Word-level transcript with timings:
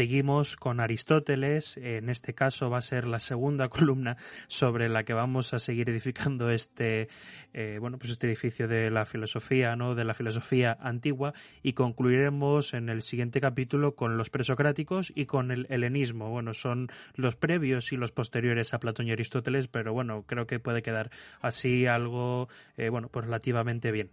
Seguimos 0.00 0.56
con 0.56 0.80
Aristóteles, 0.80 1.76
en 1.76 2.08
este 2.08 2.32
caso 2.32 2.70
va 2.70 2.78
a 2.78 2.80
ser 2.80 3.06
la 3.06 3.18
segunda 3.18 3.68
columna 3.68 4.16
sobre 4.48 4.88
la 4.88 5.04
que 5.04 5.12
vamos 5.12 5.52
a 5.52 5.58
seguir 5.58 5.90
edificando 5.90 6.48
este 6.48 7.10
eh, 7.52 7.76
bueno 7.78 7.98
pues 7.98 8.12
este 8.12 8.26
edificio 8.26 8.66
de 8.66 8.90
la 8.90 9.04
filosofía, 9.04 9.76
¿no? 9.76 9.94
de 9.94 10.04
la 10.04 10.14
filosofía 10.14 10.74
antigua 10.80 11.34
y 11.62 11.74
concluiremos 11.74 12.72
en 12.72 12.88
el 12.88 13.02
siguiente 13.02 13.42
capítulo 13.42 13.94
con 13.94 14.16
los 14.16 14.30
presocráticos 14.30 15.12
y 15.14 15.26
con 15.26 15.50
el 15.50 15.66
helenismo. 15.68 16.30
Bueno, 16.30 16.54
son 16.54 16.88
los 17.14 17.36
previos 17.36 17.92
y 17.92 17.98
los 17.98 18.10
posteriores 18.10 18.72
a 18.72 18.80
Platón 18.80 19.06
y 19.06 19.12
Aristóteles, 19.12 19.68
pero 19.68 19.92
bueno, 19.92 20.24
creo 20.26 20.46
que 20.46 20.60
puede 20.60 20.80
quedar 20.80 21.10
así 21.42 21.84
algo 21.84 22.48
eh, 22.78 22.88
bueno, 22.88 23.08
pues 23.08 23.26
relativamente 23.26 23.92
bien. 23.92 24.10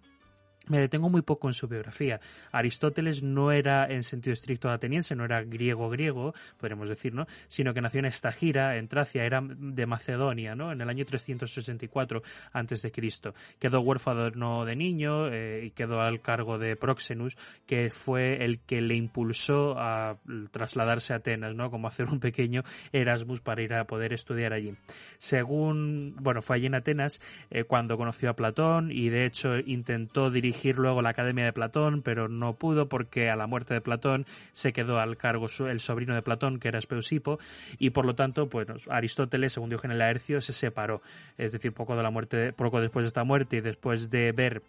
Me 0.67 0.79
detengo 0.79 1.09
muy 1.09 1.21
poco 1.21 1.47
en 1.47 1.53
su 1.53 1.67
biografía. 1.67 2.19
Aristóteles 2.51 3.23
no 3.23 3.51
era 3.51 3.85
en 3.85 4.03
sentido 4.03 4.33
estricto 4.33 4.69
ateniense, 4.69 5.15
no 5.15 5.25
era 5.25 5.43
griego-griego, 5.43 6.33
podríamos 6.57 6.89
decir, 6.89 7.13
¿no? 7.13 7.25
Sino 7.47 7.73
que 7.73 7.81
nació 7.81 7.99
en 7.99 8.05
Estagira, 8.05 8.77
en 8.77 8.87
Tracia, 8.87 9.23
era 9.23 9.41
de 9.41 9.85
Macedonia, 9.85 10.55
¿no? 10.55 10.71
En 10.71 10.81
el 10.81 10.89
año 10.89 11.05
364 11.05 12.21
antes 12.51 12.81
de 12.81 12.91
Cristo. 12.91 13.33
Quedó 13.59 13.81
huérfano 13.81 14.65
de 14.65 14.75
niño 14.75 15.29
eh, 15.29 15.65
y 15.65 15.71
quedó 15.71 16.01
al 16.01 16.21
cargo 16.21 16.57
de 16.57 16.75
Proxenus, 16.75 17.37
que 17.65 17.89
fue 17.89 18.43
el 18.43 18.59
que 18.59 18.81
le 18.81 18.95
impulsó 18.95 19.77
a 19.77 20.17
trasladarse 20.51 21.13
a 21.13 21.17
Atenas, 21.17 21.55
¿no? 21.55 21.71
Como 21.71 21.87
hacer 21.87 22.07
un 22.07 22.19
pequeño 22.19 22.63
Erasmus 22.91 23.41
para 23.41 23.61
ir 23.61 23.73
a 23.73 23.85
poder 23.85 24.13
estudiar 24.13 24.53
allí. 24.53 24.73
Según, 25.17 26.15
bueno, 26.19 26.41
fue 26.41 26.57
allí 26.57 26.65
en 26.65 26.75
Atenas 26.75 27.21
eh, 27.49 27.63
cuando 27.63 27.97
conoció 27.97 28.29
a 28.29 28.35
Platón 28.35 28.91
y 28.91 29.09
de 29.09 29.25
hecho 29.25 29.57
intentó 29.59 30.29
dirigir 30.29 30.56
luego 30.63 31.01
la 31.01 31.09
Academia 31.09 31.45
de 31.45 31.53
Platón, 31.53 32.01
pero 32.01 32.27
no 32.27 32.53
pudo 32.53 32.87
porque 32.87 33.29
a 33.29 33.35
la 33.35 33.47
muerte 33.47 33.73
de 33.73 33.81
Platón 33.81 34.25
se 34.51 34.73
quedó 34.73 34.99
al 34.99 35.17
cargo 35.17 35.47
el 35.67 35.79
sobrino 35.79 36.15
de 36.15 36.21
Platón, 36.21 36.59
que 36.59 36.67
era 36.67 36.79
Espeusipo, 36.79 37.39
y 37.77 37.91
por 37.91 38.05
lo 38.05 38.15
tanto, 38.15 38.49
pues 38.49 38.67
Aristóteles, 38.89 39.53
según 39.53 39.69
Diógenes 39.69 39.97
Laercio, 39.97 40.41
se 40.41 40.53
separó. 40.53 41.01
Es 41.37 41.51
decir, 41.51 41.73
poco 41.73 41.95
de 41.95 42.03
la 42.03 42.09
muerte, 42.09 42.53
poco 42.53 42.81
después 42.81 43.05
de 43.05 43.07
esta 43.07 43.23
muerte 43.23 43.57
y 43.57 43.61
después 43.61 44.09
de 44.09 44.31
ver 44.31 44.63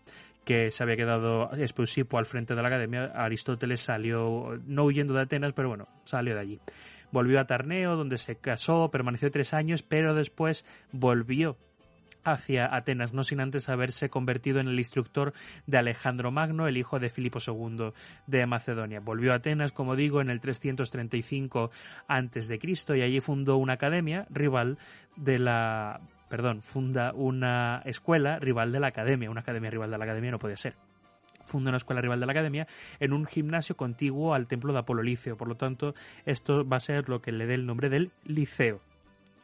que 0.45 0.71
se 0.71 0.83
había 0.83 0.97
quedado 0.97 1.51
Espeusipo 1.53 2.17
al 2.17 2.25
frente 2.25 2.55
de 2.55 2.63
la 2.63 2.69
academia, 2.69 3.05
Aristóteles 3.15 3.83
salió, 3.83 4.59
no 4.67 4.85
huyendo 4.85 5.13
de 5.13 5.23
Atenas, 5.23 5.53
pero 5.53 5.69
bueno, 5.69 5.89
salió 6.05 6.35
de 6.35 6.41
allí. 6.41 6.61
Volvió 7.11 7.41
a 7.41 7.47
Tarneo, 7.47 7.97
donde 7.97 8.19
se 8.19 8.37
casó, 8.37 8.91
permaneció 8.91 9.31
tres 9.31 9.53
años, 9.55 9.83
pero 9.83 10.15
después 10.15 10.65
volvió 10.93 11.57
hacia 12.25 12.75
Atenas, 12.75 13.13
no 13.13 13.25
sin 13.25 13.41
antes 13.41 13.69
haberse 13.69 14.09
convertido 14.09 14.61
en 14.61 14.69
el 14.69 14.79
instructor 14.79 15.33
de 15.67 15.79
Alejandro 15.79 16.31
Magno, 16.31 16.69
el 16.69 16.77
hijo 16.77 16.99
de 16.99 17.11
Filipo 17.11 17.39
II 17.45 17.93
de 18.27 18.47
Macedonia. 18.47 19.01
Volvió 19.01 19.33
a 19.33 19.37
Atenas, 19.37 19.73
como 19.73 19.97
digo, 19.97 20.21
en 20.21 20.31
el 20.31 20.41
335 20.41 21.71
a.C. 22.07 22.59
y 22.97 23.03
allí 23.03 23.21
fundó 23.21 23.57
una 23.57 23.75
academia 23.75 24.27
rival 24.31 24.79
de 25.17 25.39
la 25.39 26.01
perdón, 26.29 26.63
funda 26.63 27.13
una 27.15 27.81
escuela 27.87 28.39
rival 28.39 28.71
de 28.71 28.81
la 28.81 28.89
academia, 28.89 29.31
una 29.31 29.41
academia 29.41 29.71
rival 29.71 29.91
de 29.91 29.97
la 29.97 30.05
academia 30.05 30.31
no 30.31 30.39
puede 30.39 30.59
ser 30.59 30.75
funda 31.49 31.71
una 31.71 31.79
escuela 31.79 32.01
rival 32.01 32.21
de 32.21 32.27
la 32.27 32.33
academia 32.33 32.69
en 33.01 33.13
un 33.13 33.27
gimnasio 33.27 33.75
contiguo 33.75 34.35
al 34.35 34.47
templo 34.47 34.73
de 34.73 34.81
Apolo 34.81 35.03
Liceo. 35.03 35.37
Por 35.37 35.49
lo 35.49 35.57
tanto, 35.57 35.95
esto 36.27 36.69
va 36.69 36.77
a 36.77 36.81
ser 36.81 37.09
lo 37.09 37.21
que 37.21 37.33
le 37.33 37.47
dé 37.47 37.55
el 37.55 37.67
nombre 37.67 37.89
del 37.89 38.13
liceo. 38.25 38.81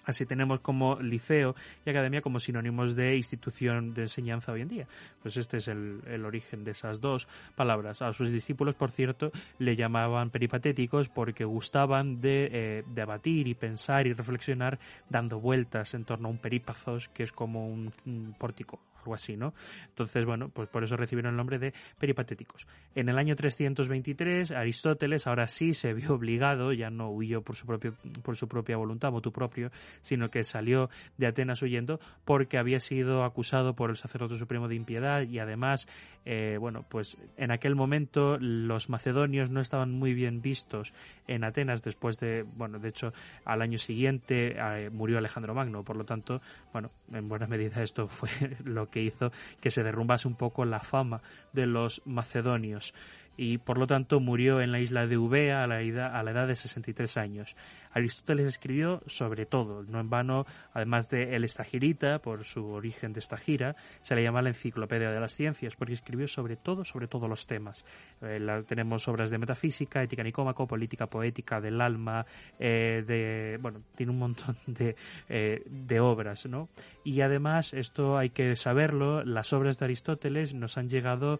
Así 0.04 0.26
tenemos 0.26 0.60
como 0.60 0.96
liceo 1.00 1.54
y 1.84 1.90
academia 1.90 2.20
como 2.20 2.38
sinónimos 2.38 2.94
de 2.94 3.16
institución 3.16 3.94
de 3.94 4.02
enseñanza 4.02 4.52
hoy 4.52 4.62
en 4.62 4.68
día. 4.68 4.88
Pues 5.22 5.36
este 5.36 5.58
es 5.58 5.68
el, 5.68 6.00
el, 6.06 6.24
origen 6.24 6.64
de 6.64 6.72
esas 6.72 7.00
dos 7.00 7.26
palabras. 7.54 8.02
A 8.02 8.12
sus 8.12 8.30
discípulos, 8.30 8.74
por 8.74 8.90
cierto, 8.90 9.32
le 9.58 9.76
llamaban 9.76 10.30
peripatéticos 10.30 11.08
porque 11.08 11.44
gustaban 11.44 12.20
de 12.20 12.48
eh, 12.52 12.84
debatir 12.86 13.48
y 13.48 13.54
pensar 13.54 14.06
y 14.06 14.12
reflexionar 14.12 14.78
dando 15.08 15.40
vueltas 15.40 15.94
en 15.94 16.04
torno 16.04 16.28
a 16.28 16.30
un 16.30 16.38
perípazos, 16.38 17.08
que 17.08 17.22
es 17.22 17.32
como 17.32 17.68
un, 17.68 17.92
un 18.06 18.34
pórtico 18.38 18.80
así, 19.12 19.36
¿no? 19.36 19.52
Entonces, 19.88 20.24
bueno, 20.24 20.48
pues 20.48 20.68
por 20.68 20.84
eso 20.84 20.96
recibieron 20.96 21.32
el 21.32 21.36
nombre 21.36 21.58
de 21.58 21.74
peripatéticos. 21.98 22.66
En 22.94 23.08
el 23.08 23.18
año 23.18 23.36
323, 23.36 24.52
Aristóteles 24.52 25.26
ahora 25.26 25.48
sí 25.48 25.74
se 25.74 25.92
vio 25.92 26.14
obligado, 26.14 26.72
ya 26.72 26.88
no 26.90 27.10
huyó 27.10 27.42
por 27.42 27.56
su, 27.56 27.66
propio, 27.66 27.94
por 28.22 28.36
su 28.36 28.48
propia 28.48 28.76
voluntad, 28.76 29.10
motu 29.10 29.32
propio, 29.32 29.70
sino 30.00 30.30
que 30.30 30.44
salió 30.44 30.88
de 31.18 31.26
Atenas 31.26 31.60
huyendo 31.60 32.00
porque 32.24 32.56
había 32.56 32.80
sido 32.80 33.24
acusado 33.24 33.74
por 33.74 33.90
el 33.90 33.96
sacerdote 33.96 34.36
supremo 34.36 34.68
de 34.68 34.76
impiedad 34.76 35.22
y 35.22 35.38
además, 35.40 35.88
eh, 36.24 36.56
bueno, 36.58 36.84
pues 36.88 37.16
en 37.36 37.50
aquel 37.50 37.74
momento 37.74 38.38
los 38.38 38.88
macedonios 38.88 39.50
no 39.50 39.60
estaban 39.60 39.90
muy 39.90 40.14
bien 40.14 40.40
vistos 40.40 40.92
en 41.26 41.44
Atenas 41.44 41.82
después 41.82 42.18
de, 42.18 42.44
bueno, 42.56 42.78
de 42.78 42.88
hecho, 42.88 43.12
al 43.44 43.62
año 43.62 43.78
siguiente 43.78 44.56
eh, 44.58 44.90
murió 44.90 45.18
Alejandro 45.18 45.54
Magno, 45.54 45.84
por 45.84 45.96
lo 45.96 46.04
tanto, 46.04 46.40
bueno, 46.72 46.90
en 47.12 47.28
buena 47.28 47.46
medida 47.46 47.82
esto 47.82 48.08
fue 48.08 48.30
lo 48.64 48.88
que 48.88 49.02
hizo 49.02 49.32
que 49.60 49.70
se 49.70 49.82
derrumbase 49.82 50.28
un 50.28 50.36
poco 50.36 50.64
la 50.64 50.80
fama 50.80 51.20
de 51.52 51.66
los 51.66 52.02
macedonios 52.06 52.94
y 53.36 53.58
por 53.58 53.78
lo 53.78 53.86
tanto 53.86 54.20
murió 54.20 54.60
en 54.60 54.72
la 54.72 54.80
isla 54.80 55.06
de 55.06 55.14
Eubea 55.14 55.64
a 55.64 55.66
la 55.66 55.80
edad, 55.82 56.14
a 56.14 56.22
la 56.22 56.30
edad 56.30 56.46
de 56.46 56.56
63 56.56 57.16
años. 57.16 57.56
Aristóteles 57.94 58.48
escribió 58.48 59.02
sobre 59.06 59.46
todo, 59.46 59.84
no 59.84 60.00
en 60.00 60.10
vano, 60.10 60.46
además 60.72 61.10
de 61.10 61.36
El 61.36 61.44
Estagirita, 61.44 62.18
por 62.18 62.44
su 62.44 62.66
origen 62.66 63.12
de 63.12 63.20
Estagira, 63.20 63.76
se 64.02 64.16
le 64.16 64.22
llama 64.24 64.42
la 64.42 64.48
Enciclopedia 64.48 65.10
de 65.10 65.20
las 65.20 65.34
Ciencias, 65.34 65.76
porque 65.76 65.92
escribió 65.92 66.26
sobre 66.26 66.56
todo, 66.56 66.84
sobre 66.84 67.06
todos 67.06 67.28
los 67.28 67.46
temas. 67.46 67.84
Eh, 68.20 68.40
tenemos 68.66 69.06
obras 69.06 69.30
de 69.30 69.38
metafísica, 69.38 70.02
ética 70.02 70.24
nicómaco, 70.24 70.66
política 70.66 71.06
poética, 71.06 71.60
del 71.60 71.80
alma, 71.80 72.26
eh, 72.58 73.56
bueno, 73.60 73.82
tiene 73.94 74.10
un 74.10 74.18
montón 74.18 74.56
de, 74.66 74.96
eh, 75.28 75.62
de 75.64 76.00
obras, 76.00 76.46
¿no? 76.46 76.68
Y 77.04 77.20
además, 77.20 77.74
esto 77.74 78.18
hay 78.18 78.30
que 78.30 78.56
saberlo, 78.56 79.24
las 79.24 79.52
obras 79.52 79.78
de 79.78 79.84
Aristóteles 79.84 80.54
nos 80.54 80.78
han 80.78 80.88
llegado 80.88 81.38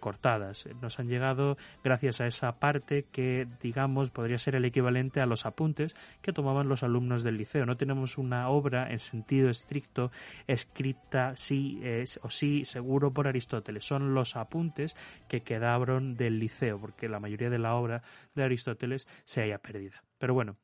cortadas, 0.00 0.68
nos 0.82 1.00
han 1.00 1.08
llegado 1.08 1.56
gracias 1.82 2.20
a 2.20 2.26
esa 2.26 2.52
parte 2.60 3.06
que, 3.10 3.48
digamos, 3.62 4.10
podría 4.10 4.38
ser 4.38 4.54
el 4.54 4.66
equivalente 4.66 5.22
a 5.22 5.26
los 5.26 5.46
apuntes 5.46 5.81
que 6.20 6.32
tomaban 6.32 6.68
los 6.68 6.82
alumnos 6.82 7.22
del 7.22 7.36
liceo. 7.36 7.66
No 7.66 7.76
tenemos 7.76 8.18
una 8.18 8.48
obra 8.48 8.90
en 8.90 8.98
sentido 8.98 9.50
estricto 9.50 10.10
escrita 10.46 11.36
sí 11.36 11.80
o 12.22 12.30
sí 12.30 12.64
seguro 12.64 13.12
por 13.12 13.28
Aristóteles. 13.28 13.84
Son 13.84 14.14
los 14.14 14.36
apuntes 14.36 14.94
que 15.28 15.42
quedaron 15.42 16.14
del 16.14 16.38
liceo, 16.38 16.80
porque 16.80 17.08
la 17.08 17.20
mayoría 17.20 17.50
de 17.50 17.58
la 17.58 17.74
obra 17.74 18.02
de 18.34 18.44
Aristóteles 18.44 19.08
se 19.24 19.42
haya 19.42 19.58
perdida. 19.58 20.02
Pero 20.18 20.34
bueno, 20.34 20.56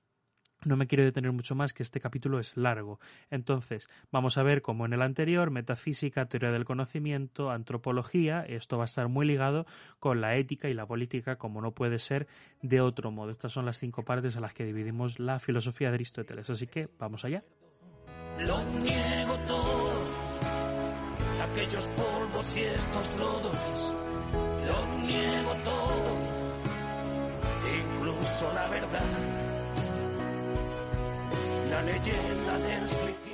no 0.65 0.77
me 0.77 0.87
quiero 0.87 1.05
detener 1.05 1.32
mucho 1.32 1.55
más, 1.55 1.73
que 1.73 1.82
este 1.82 2.00
capítulo 2.00 2.38
es 2.38 2.56
largo. 2.56 2.99
Entonces, 3.31 3.88
vamos 4.11 4.38
a 4.38 4.43
ver 4.43 4.62
como 4.62 4.87
en 4.87 4.93
el 4.93 5.03
anterior, 5.03 5.50
metafísica, 5.50 6.27
teoría 6.27 6.50
del 6.50 6.65
conocimiento, 6.65 7.50
antropología, 7.50 8.43
esto 8.43 8.77
va 8.77 8.85
a 8.85 8.87
estar 8.87 9.09
muy 9.09 9.27
ligado 9.27 9.67
con 10.00 10.21
la 10.21 10.37
ética 10.37 10.69
y 10.69 10.75
la 10.75 10.87
política, 10.87 11.37
como 11.37 11.61
no 11.61 11.73
puede 11.73 11.99
ser 11.99 12.27
de 12.62 12.81
otro 12.81 13.11
modo. 13.11 13.31
Estas 13.31 13.53
son 13.53 13.67
las 13.67 13.79
cinco 13.79 14.05
partes 14.05 14.37
a 14.37 14.41
las 14.41 14.53
que 14.53 14.65
dividimos 14.65 15.21
la 15.21 15.38
filosofía 15.38 15.91
de 15.91 15.94
Aristóteles. 15.94 16.50
Así 16.50 16.67
que, 16.67 16.88
vamos 16.99 17.25
allá. 17.25 17.44
Lo 18.41 18.65
niego 18.65 19.38
todo, 19.47 19.93
aquellos 21.43 21.87
polvos 21.87 22.56
y 22.56 22.61
estos 22.61 23.17
lo 23.17 24.99
niego 24.99 25.55
todo, 25.65 26.19
incluso 27.67 28.53
la 28.53 28.69
verdad 28.69 29.48
la 31.70 31.82
leyenda 31.82 32.59
del 32.59 32.88
suicida. 32.88 33.29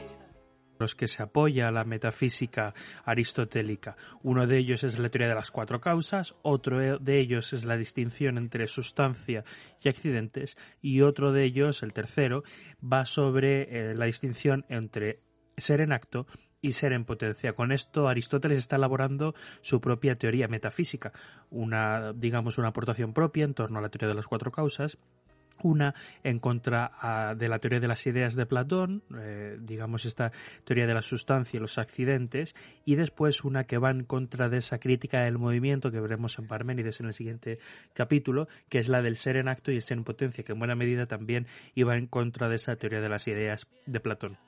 los 0.78 0.94
que 0.94 1.08
se 1.08 1.22
apoya 1.22 1.70
la 1.70 1.84
metafísica 1.84 2.75
aristotélica. 3.04 3.96
Uno 4.22 4.46
de 4.46 4.58
ellos 4.58 4.82
es 4.84 4.98
la 4.98 5.08
teoría 5.08 5.28
de 5.28 5.34
las 5.34 5.50
cuatro 5.50 5.81
causas, 5.81 6.34
otro 6.42 6.98
de 6.98 7.20
ellos 7.20 7.52
es 7.52 7.64
la 7.64 7.76
distinción 7.76 8.38
entre 8.38 8.66
sustancia 8.66 9.44
y 9.81 9.88
accidentes 9.88 10.56
y 10.82 11.02
otro 11.02 11.32
de 11.32 11.44
ellos, 11.44 11.82
el 11.82 11.92
tercero, 11.92 12.42
va 12.81 13.06
sobre 13.06 13.62
eh, 13.62 13.94
la 13.94 14.06
distinción 14.06 14.66
entre 14.69 15.20
ser 15.56 15.81
en 15.81 15.92
acto 15.92 16.26
y 16.60 16.72
ser 16.72 16.92
en 16.92 17.04
potencia. 17.04 17.52
Con 17.52 17.72
esto 17.72 18.08
Aristóteles 18.08 18.58
está 18.58 18.76
elaborando 18.76 19.34
su 19.60 19.81
propia 19.81 20.16
teoría 20.16 20.48
metafísica, 20.48 21.12
una 21.50 22.12
digamos 22.14 22.58
una 22.58 22.69
aportación 22.69 23.12
propia 23.12 23.44
en 23.44 23.54
torno 23.54 23.78
a 23.78 23.82
la 23.82 23.90
teoría 23.90 24.08
de 24.08 24.14
las 24.14 24.26
cuatro 24.26 24.50
causas 24.50 24.98
una 25.62 25.94
en 26.22 26.38
contra 26.38 26.92
ah, 27.00 27.34
de 27.36 27.48
la 27.48 27.58
teoría 27.58 27.80
de 27.80 27.88
las 27.88 28.06
ideas 28.06 28.34
de 28.34 28.46
Platón, 28.46 29.02
eh, 29.18 29.56
digamos 29.60 30.04
esta 30.04 30.32
teoría 30.64 30.86
de 30.86 30.94
la 30.94 31.02
sustancia 31.02 31.56
y 31.56 31.60
los 31.60 31.78
accidentes, 31.78 32.54
y 32.84 32.96
después 32.96 33.44
una 33.44 33.64
que 33.64 33.78
va 33.78 33.90
en 33.90 34.04
contra 34.04 34.48
de 34.48 34.58
esa 34.58 34.78
crítica 34.78 35.22
del 35.22 35.38
movimiento 35.38 35.90
que 35.90 36.00
veremos 36.00 36.38
en 36.38 36.46
Parménides 36.46 37.00
en 37.00 37.06
el 37.06 37.12
siguiente 37.12 37.58
capítulo, 37.92 38.48
que 38.68 38.78
es 38.78 38.88
la 38.88 39.02
del 39.02 39.16
ser 39.16 39.36
en 39.36 39.48
acto 39.48 39.72
y 39.72 39.76
el 39.76 39.82
ser 39.82 39.98
en 39.98 40.04
potencia, 40.04 40.44
que 40.44 40.52
en 40.52 40.58
buena 40.58 40.74
medida 40.74 41.06
también 41.06 41.46
iba 41.74 41.96
en 41.96 42.06
contra 42.06 42.48
de 42.48 42.56
esa 42.56 42.76
teoría 42.76 43.00
de 43.00 43.08
las 43.08 43.26
ideas 43.28 43.66
de 43.86 44.00
Platón. 44.00 44.38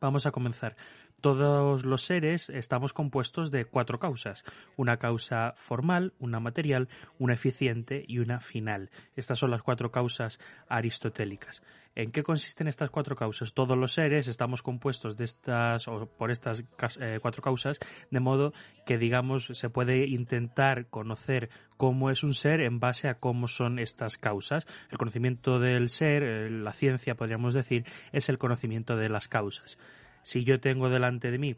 Vamos 0.00 0.26
a 0.26 0.32
comenzar 0.32 0.76
todos 1.20 1.84
los 1.84 2.04
seres 2.04 2.50
estamos 2.50 2.92
compuestos 2.92 3.50
de 3.50 3.64
cuatro 3.64 3.98
causas, 3.98 4.44
una 4.76 4.98
causa 4.98 5.54
formal, 5.56 6.12
una 6.18 6.40
material, 6.40 6.88
una 7.18 7.34
eficiente 7.34 8.04
y 8.06 8.18
una 8.18 8.40
final. 8.40 8.90
Estas 9.16 9.38
son 9.38 9.50
las 9.50 9.62
cuatro 9.62 9.90
causas 9.90 10.38
aristotélicas. 10.68 11.62
¿En 11.96 12.10
qué 12.10 12.24
consisten 12.24 12.66
estas 12.66 12.90
cuatro 12.90 13.14
causas? 13.14 13.54
Todos 13.54 13.78
los 13.78 13.92
seres 13.92 14.26
estamos 14.26 14.62
compuestos 14.62 15.16
de 15.16 15.24
estas 15.24 15.86
o 15.86 16.06
por 16.06 16.32
estas 16.32 16.64
eh, 17.00 17.20
cuatro 17.22 17.40
causas, 17.40 17.78
de 18.10 18.20
modo 18.20 18.52
que 18.84 18.98
digamos 18.98 19.46
se 19.46 19.70
puede 19.70 20.06
intentar 20.08 20.88
conocer 20.88 21.50
cómo 21.76 22.10
es 22.10 22.24
un 22.24 22.34
ser 22.34 22.60
en 22.60 22.80
base 22.80 23.08
a 23.08 23.20
cómo 23.20 23.46
son 23.46 23.78
estas 23.78 24.18
causas. 24.18 24.66
El 24.90 24.98
conocimiento 24.98 25.60
del 25.60 25.88
ser, 25.88 26.24
eh, 26.24 26.50
la 26.50 26.72
ciencia 26.72 27.14
podríamos 27.14 27.54
decir, 27.54 27.84
es 28.12 28.28
el 28.28 28.38
conocimiento 28.38 28.96
de 28.96 29.08
las 29.08 29.28
causas. 29.28 29.78
Si 30.24 30.42
yo 30.42 30.58
tengo 30.58 30.88
delante 30.88 31.30
de 31.30 31.38
mí 31.38 31.54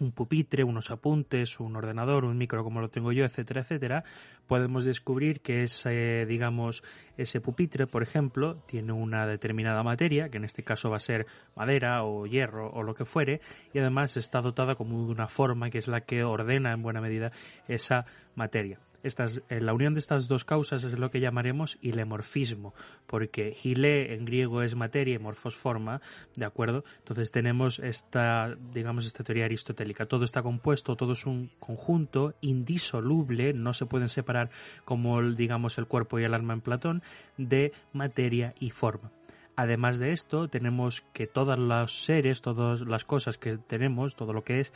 un 0.00 0.12
pupitre, 0.12 0.64
unos 0.64 0.90
apuntes, 0.90 1.58
un 1.58 1.76
ordenador, 1.76 2.26
un 2.26 2.36
micro 2.36 2.62
como 2.62 2.82
lo 2.82 2.90
tengo 2.90 3.10
yo, 3.10 3.24
etcétera, 3.24 3.62
etcétera, 3.62 4.04
podemos 4.46 4.84
descubrir 4.84 5.40
que 5.40 5.62
ese, 5.62 6.26
digamos, 6.26 6.84
ese 7.16 7.40
pupitre, 7.40 7.86
por 7.86 8.02
ejemplo, 8.02 8.62
tiene 8.66 8.92
una 8.92 9.26
determinada 9.26 9.82
materia, 9.82 10.28
que 10.28 10.36
en 10.36 10.44
este 10.44 10.62
caso 10.62 10.90
va 10.90 10.98
a 10.98 11.00
ser 11.00 11.26
madera 11.54 12.04
o 12.04 12.26
hierro 12.26 12.70
o 12.70 12.82
lo 12.82 12.94
que 12.94 13.06
fuere, 13.06 13.40
y 13.72 13.78
además 13.78 14.18
está 14.18 14.42
dotada 14.42 14.74
como 14.74 15.06
de 15.06 15.12
una 15.12 15.28
forma 15.28 15.70
que 15.70 15.78
es 15.78 15.88
la 15.88 16.02
que 16.02 16.22
ordena 16.22 16.72
en 16.72 16.82
buena 16.82 17.00
medida 17.00 17.32
esa 17.66 18.04
materia. 18.34 18.78
Eh, 19.48 19.60
la 19.60 19.72
unión 19.72 19.94
de 19.94 20.00
estas 20.00 20.26
dos 20.26 20.44
causas 20.44 20.82
es 20.82 20.98
lo 20.98 21.10
que 21.10 21.20
llamaremos 21.20 21.78
hilemorfismo, 21.80 22.74
porque 23.06 23.56
hile 23.62 24.14
en 24.14 24.24
griego 24.24 24.62
es 24.62 24.74
materia 24.74 25.14
y 25.14 25.18
morfos 25.18 25.54
forma, 25.54 26.00
¿de 26.34 26.44
acuerdo? 26.44 26.84
Entonces 26.98 27.30
tenemos 27.30 27.78
esta, 27.78 28.56
digamos, 28.72 29.06
esta 29.06 29.22
teoría 29.22 29.44
aristotélica. 29.44 30.06
Todo 30.06 30.24
está 30.24 30.42
compuesto, 30.42 30.96
todo 30.96 31.12
es 31.12 31.24
un 31.24 31.50
conjunto 31.60 32.34
indisoluble, 32.40 33.52
no 33.52 33.72
se 33.72 33.86
pueden 33.86 34.08
separar 34.08 34.50
como, 34.84 35.22
digamos, 35.22 35.78
el 35.78 35.86
cuerpo 35.86 36.18
y 36.18 36.24
el 36.24 36.34
alma 36.34 36.54
en 36.54 36.60
Platón, 36.60 37.02
de 37.36 37.72
materia 37.92 38.54
y 38.58 38.70
forma. 38.70 39.12
Además 39.54 39.98
de 39.98 40.12
esto, 40.12 40.48
tenemos 40.48 41.02
que 41.14 41.26
todos 41.26 41.58
los 41.58 42.04
seres, 42.04 42.42
todas 42.42 42.82
las 42.82 43.04
cosas 43.04 43.38
que 43.38 43.56
tenemos, 43.56 44.14
todo 44.14 44.34
lo 44.34 44.44
que 44.44 44.60
es, 44.60 44.72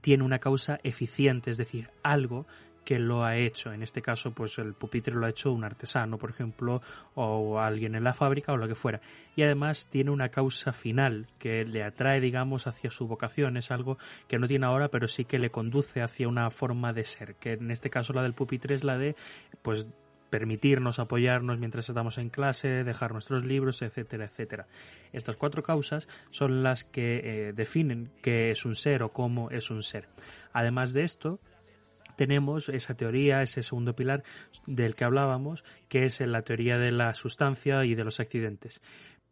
tiene 0.00 0.24
una 0.24 0.38
causa 0.38 0.78
eficiente, 0.82 1.50
es 1.50 1.56
decir, 1.56 1.90
algo 2.02 2.46
que 2.88 2.98
lo 2.98 3.22
ha 3.22 3.36
hecho. 3.36 3.70
En 3.70 3.82
este 3.82 4.00
caso, 4.00 4.32
pues 4.32 4.56
el 4.56 4.72
pupitre 4.72 5.14
lo 5.14 5.26
ha 5.26 5.28
hecho 5.28 5.52
un 5.52 5.62
artesano, 5.62 6.16
por 6.16 6.30
ejemplo, 6.30 6.80
o 7.16 7.60
alguien 7.60 7.94
en 7.94 8.02
la 8.02 8.14
fábrica 8.14 8.54
o 8.54 8.56
lo 8.56 8.66
que 8.66 8.74
fuera. 8.74 9.02
Y 9.36 9.42
además 9.42 9.88
tiene 9.90 10.10
una 10.10 10.30
causa 10.30 10.72
final 10.72 11.26
que 11.38 11.66
le 11.66 11.84
atrae, 11.84 12.18
digamos, 12.18 12.66
hacia 12.66 12.90
su 12.90 13.06
vocación. 13.06 13.58
Es 13.58 13.70
algo 13.70 13.98
que 14.26 14.38
no 14.38 14.48
tiene 14.48 14.64
ahora, 14.64 14.88
pero 14.88 15.06
sí 15.06 15.26
que 15.26 15.38
le 15.38 15.50
conduce 15.50 16.00
hacia 16.00 16.28
una 16.28 16.50
forma 16.50 16.94
de 16.94 17.04
ser. 17.04 17.34
Que 17.34 17.52
en 17.52 17.70
este 17.70 17.90
caso 17.90 18.14
la 18.14 18.22
del 18.22 18.32
pupitre 18.32 18.74
es 18.74 18.84
la 18.84 18.96
de, 18.96 19.16
pues, 19.60 19.86
permitirnos 20.30 20.98
apoyarnos 20.98 21.58
mientras 21.58 21.90
estamos 21.90 22.16
en 22.16 22.30
clase, 22.30 22.84
dejar 22.84 23.12
nuestros 23.12 23.44
libros, 23.44 23.82
etcétera, 23.82 24.24
etcétera. 24.24 24.66
Estas 25.12 25.36
cuatro 25.36 25.62
causas 25.62 26.08
son 26.30 26.62
las 26.62 26.84
que 26.84 27.20
eh, 27.22 27.52
definen 27.52 28.10
qué 28.22 28.50
es 28.50 28.64
un 28.64 28.74
ser 28.74 29.02
o 29.02 29.12
cómo 29.12 29.50
es 29.50 29.70
un 29.70 29.82
ser. 29.82 30.08
Además 30.54 30.94
de 30.94 31.02
esto, 31.02 31.38
tenemos 32.18 32.68
esa 32.68 32.96
teoría, 32.96 33.42
ese 33.42 33.62
segundo 33.62 33.94
pilar 33.94 34.24
del 34.66 34.96
que 34.96 35.04
hablábamos, 35.04 35.62
que 35.88 36.04
es 36.04 36.20
la 36.20 36.42
teoría 36.42 36.76
de 36.76 36.90
la 36.90 37.14
sustancia 37.14 37.84
y 37.84 37.94
de 37.94 38.02
los 38.02 38.18
accidentes. 38.18 38.82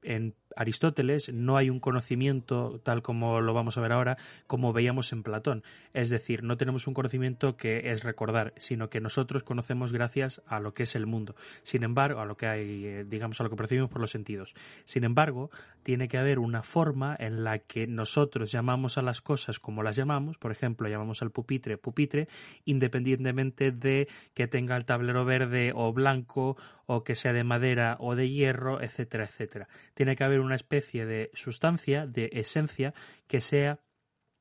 En 0.02 0.34
Aristóteles 0.56 1.32
no 1.32 1.56
hay 1.56 1.70
un 1.70 1.78
conocimiento 1.78 2.80
tal 2.82 3.02
como 3.02 3.40
lo 3.40 3.54
vamos 3.54 3.78
a 3.78 3.80
ver 3.80 3.92
ahora, 3.92 4.16
como 4.46 4.72
veíamos 4.72 5.12
en 5.12 5.22
Platón. 5.22 5.62
Es 5.92 6.10
decir, 6.10 6.42
no 6.42 6.56
tenemos 6.56 6.86
un 6.86 6.94
conocimiento 6.94 7.56
que 7.56 7.92
es 7.92 8.02
recordar, 8.02 8.52
sino 8.56 8.90
que 8.90 9.00
nosotros 9.00 9.44
conocemos 9.44 9.92
gracias 9.92 10.42
a 10.46 10.58
lo 10.58 10.74
que 10.74 10.82
es 10.82 10.96
el 10.96 11.06
mundo. 11.06 11.36
Sin 11.62 11.84
embargo, 11.84 12.20
a 12.20 12.24
lo 12.24 12.36
que 12.36 12.46
hay, 12.46 12.84
eh, 12.86 13.04
digamos, 13.08 13.40
a 13.40 13.44
lo 13.44 13.50
que 13.50 13.56
percibimos 13.56 13.90
por 13.90 14.00
los 14.00 14.10
sentidos. 14.10 14.54
Sin 14.84 15.04
embargo, 15.04 15.50
tiene 15.82 16.08
que 16.08 16.18
haber 16.18 16.38
una 16.38 16.62
forma 16.62 17.14
en 17.18 17.44
la 17.44 17.58
que 17.60 17.86
nosotros 17.86 18.50
llamamos 18.50 18.98
a 18.98 19.02
las 19.02 19.20
cosas 19.20 19.60
como 19.60 19.82
las 19.82 19.94
llamamos. 19.96 20.38
Por 20.38 20.52
ejemplo, 20.52 20.88
llamamos 20.88 21.22
al 21.22 21.30
pupitre 21.30 21.76
pupitre, 21.78 22.28
independientemente 22.64 23.70
de 23.70 24.08
que 24.34 24.48
tenga 24.48 24.76
el 24.76 24.84
tablero 24.84 25.24
verde 25.24 25.72
o 25.74 25.92
blanco 25.92 26.56
o 26.86 27.04
que 27.04 27.14
sea 27.14 27.32
de 27.32 27.44
madera 27.44 27.96
o 28.00 28.14
de 28.14 28.30
hierro, 28.30 28.80
etcétera, 28.80 29.24
etcétera. 29.24 29.68
Tiene 29.94 30.16
que 30.16 30.24
haber 30.24 30.40
una 30.40 30.54
especie 30.54 31.04
de 31.04 31.30
sustancia, 31.34 32.06
de 32.06 32.30
esencia, 32.32 32.94
que 33.26 33.40
sea 33.40 33.80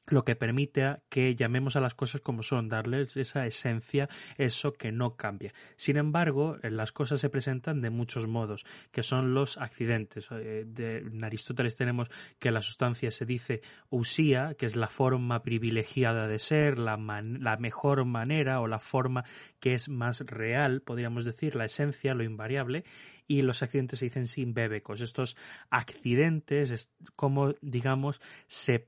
lo 0.07 0.24
que 0.24 0.36
permite 0.36 0.98
que 1.10 1.36
llamemos 1.36 1.75
a 1.75 1.81
las 1.81 1.96
cosas 1.96 2.22
como 2.22 2.44
son, 2.44 2.69
darles 2.69 3.18
esa 3.18 3.46
esencia, 3.46 4.10
eso 4.38 4.74
que 4.74 4.92
no 4.92 5.16
cambia. 5.16 5.54
Sin 5.75 5.98
embargo, 5.98 6.57
las 6.62 6.92
cosas 6.92 7.19
se 7.19 7.30
presentan 7.30 7.81
de 7.81 7.90
muchos 7.90 8.28
modos, 8.28 8.66
que 8.92 9.04
son 9.04 9.34
los 9.34 9.57
accidentes. 9.57 10.28
Eh, 10.31 10.66
en 10.78 11.24
Aristóteles 11.24 11.75
tenemos 11.75 12.10
que 12.40 12.52
la 12.52 12.62
sustancia 12.62 13.12
se 13.12 13.25
dice 13.25 13.62
usía, 13.90 14.56
que 14.57 14.66
es 14.66 14.75
la 14.75 14.88
forma 14.88 15.42
privilegiada 15.44 16.28
de 16.28 16.40
ser, 16.40 16.78
la, 16.78 16.98
mejor 16.98 18.06
manera 18.06 18.62
o 18.62 18.68
la 18.68 18.80
forma 18.80 19.25
que 19.60 19.74
es 19.74 19.90
más 19.90 20.22
real, 20.22 20.81
podríamos 20.81 21.25
decir, 21.25 21.56
la 21.56 21.66
esencia, 21.66 22.13
lo 22.13 22.24
invariable, 22.24 22.84
y 23.28 23.42
los 23.42 23.63
accidentes 23.63 24.00
se 24.00 24.06
dicen 24.06 24.28
simbébecos. 24.28 25.02
Estos 25.02 25.36
accidentes, 25.69 26.69
es 26.69 26.92
como 27.16 27.56
digamos, 27.62 28.21
se 28.47 28.80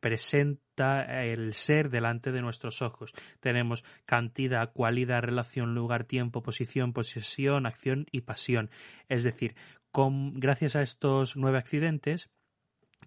el 0.77 1.53
ser 1.53 1.89
delante 1.89 2.31
de 2.31 2.41
nuestros 2.41 2.81
ojos. 2.81 3.13
Tenemos 3.39 3.83
cantidad, 4.05 4.71
cualidad, 4.71 5.21
relación, 5.21 5.75
lugar, 5.75 6.03
tiempo, 6.03 6.43
posición, 6.43 6.93
posesión, 6.93 7.65
acción 7.65 8.05
y 8.11 8.21
pasión. 8.21 8.69
Es 9.09 9.23
decir, 9.23 9.55
gracias 9.93 10.75
a 10.75 10.81
estos 10.81 11.35
nueve 11.35 11.57
accidentes, 11.57 12.29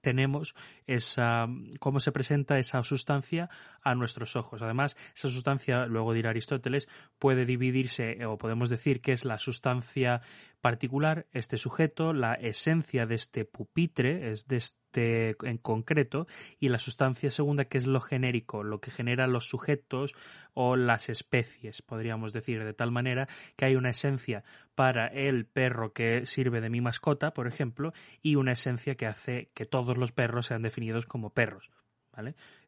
tenemos 0.01 0.55
esa 0.87 1.47
cómo 1.79 2.01
se 2.01 2.13
presenta 2.13 2.59
esa 2.59 2.83
sustancia 2.83 3.51
a 3.83 3.95
nuestros 3.95 4.37
ojos. 4.37 4.63
Además, 4.63 4.97
esa 5.15 5.29
sustancia, 5.29 5.87
luego 5.87 6.13
dirá 6.13 6.31
Aristóteles, 6.31 6.89
puede 7.19 7.45
dividirse 7.45 8.25
o 8.25 8.39
podemos 8.39 8.71
decir 8.71 9.01
que 9.01 9.13
es 9.13 9.25
la 9.25 9.39
sustancia 9.39 10.23
particular, 10.61 11.27
este 11.33 11.59
sujeto, 11.59 12.13
la 12.13 12.35
esencia 12.35 13.07
de 13.07 13.15
este 13.15 13.45
pupitre, 13.45 14.31
es 14.31 14.47
de 14.47 14.57
este 14.57 15.37
en 15.43 15.59
concreto, 15.59 16.27
y 16.59 16.69
la 16.69 16.79
sustancia 16.79 17.31
segunda, 17.31 17.67
que 17.67 17.79
es 17.79 17.87
lo 17.87 18.01
genérico, 18.01 18.63
lo 18.63 18.81
que 18.81 18.91
genera 18.91 19.27
los 19.27 19.47
sujetos 19.47 20.15
o 20.55 20.77
las 20.77 21.09
especies, 21.09 21.83
podríamos 21.83 22.33
decir, 22.33 22.65
de 22.65 22.75
tal 22.75 22.91
manera 22.91 23.29
que 23.57 23.67
hay 23.67 23.77
una 23.77 23.91
esencia 23.91 24.45
para 24.75 25.07
el 25.07 25.47
perro 25.47 25.93
que 25.93 26.27
sirve 26.27 26.61
de 26.61 26.71
mi 26.71 26.81
mascota, 26.81 27.33
por 27.33 27.47
ejemplo, 27.47 27.93
y 28.23 28.35
una 28.37 28.53
esencia 28.53 28.95
que 28.95 29.07
hace 29.07 29.51
que 29.55 29.67
todos 29.67 29.97
los 29.97 30.13
perros 30.13 30.47
sean 30.47 30.63
definidos 30.63 31.07
como 31.07 31.31
perros. 31.31 31.71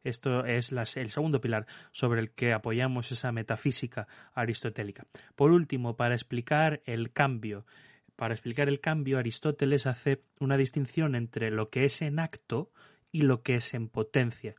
Esto 0.03 0.45
es 0.45 0.71
el 0.97 1.09
segundo 1.09 1.41
pilar 1.41 1.67
sobre 1.91 2.21
el 2.21 2.31
que 2.31 2.53
apoyamos 2.53 3.11
esa 3.11 3.31
metafísica 3.31 4.07
aristotélica. 4.33 5.05
Por 5.35 5.51
último, 5.51 5.95
para 5.95 6.15
explicar 6.15 6.81
el 6.85 7.11
cambio, 7.11 7.65
para 8.15 8.33
explicar 8.33 8.67
el 8.67 8.79
cambio, 8.79 9.17
Aristóteles 9.17 9.87
hace 9.87 10.23
una 10.39 10.57
distinción 10.57 11.15
entre 11.15 11.51
lo 11.51 11.69
que 11.69 11.85
es 11.85 12.01
en 12.01 12.19
acto 12.19 12.71
y 13.11 13.21
lo 13.21 13.41
que 13.41 13.55
es 13.55 13.73
en 13.73 13.89
potencia. 13.89 14.55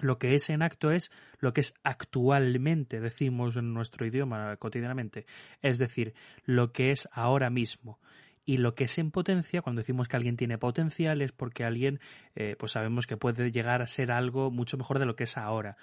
Lo 0.00 0.18
que 0.18 0.34
es 0.34 0.48
en 0.48 0.62
acto 0.62 0.90
es 0.90 1.10
lo 1.40 1.52
que 1.52 1.60
es 1.60 1.74
actualmente, 1.82 3.00
decimos 3.00 3.56
en 3.56 3.74
nuestro 3.74 4.06
idioma 4.06 4.56
cotidianamente, 4.56 5.26
es 5.60 5.78
decir, 5.78 6.14
lo 6.44 6.72
que 6.72 6.90
es 6.90 7.06
ahora 7.12 7.50
mismo 7.50 8.00
Y 8.44 8.58
lo 8.58 8.74
que 8.74 8.84
es 8.84 8.98
en 8.98 9.10
potencia, 9.10 9.62
cuando 9.62 9.80
decimos 9.80 10.08
que 10.08 10.16
alguien 10.16 10.36
tiene 10.36 10.58
potencial, 10.58 11.22
es 11.22 11.32
porque 11.32 11.64
alguien, 11.64 12.00
eh, 12.34 12.56
pues 12.58 12.72
sabemos 12.72 13.06
que 13.06 13.16
puede 13.16 13.52
llegar 13.52 13.82
a 13.82 13.86
ser 13.86 14.10
algo 14.10 14.50
mucho 14.50 14.76
mejor 14.76 14.98
de 14.98 15.06
lo 15.06 15.16
que 15.16 15.24
es 15.24 15.36
ahora. 15.36 15.76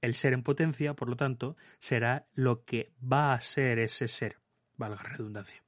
El 0.00 0.14
ser 0.14 0.32
en 0.32 0.42
potencia, 0.42 0.94
por 0.94 1.08
lo 1.08 1.16
tanto, 1.16 1.56
será 1.78 2.26
lo 2.34 2.64
que 2.64 2.92
va 3.02 3.32
a 3.32 3.40
ser 3.40 3.78
ese 3.78 4.08
ser, 4.08 4.36
valga 4.76 5.02
la 5.02 5.10
redundancia. 5.10 5.61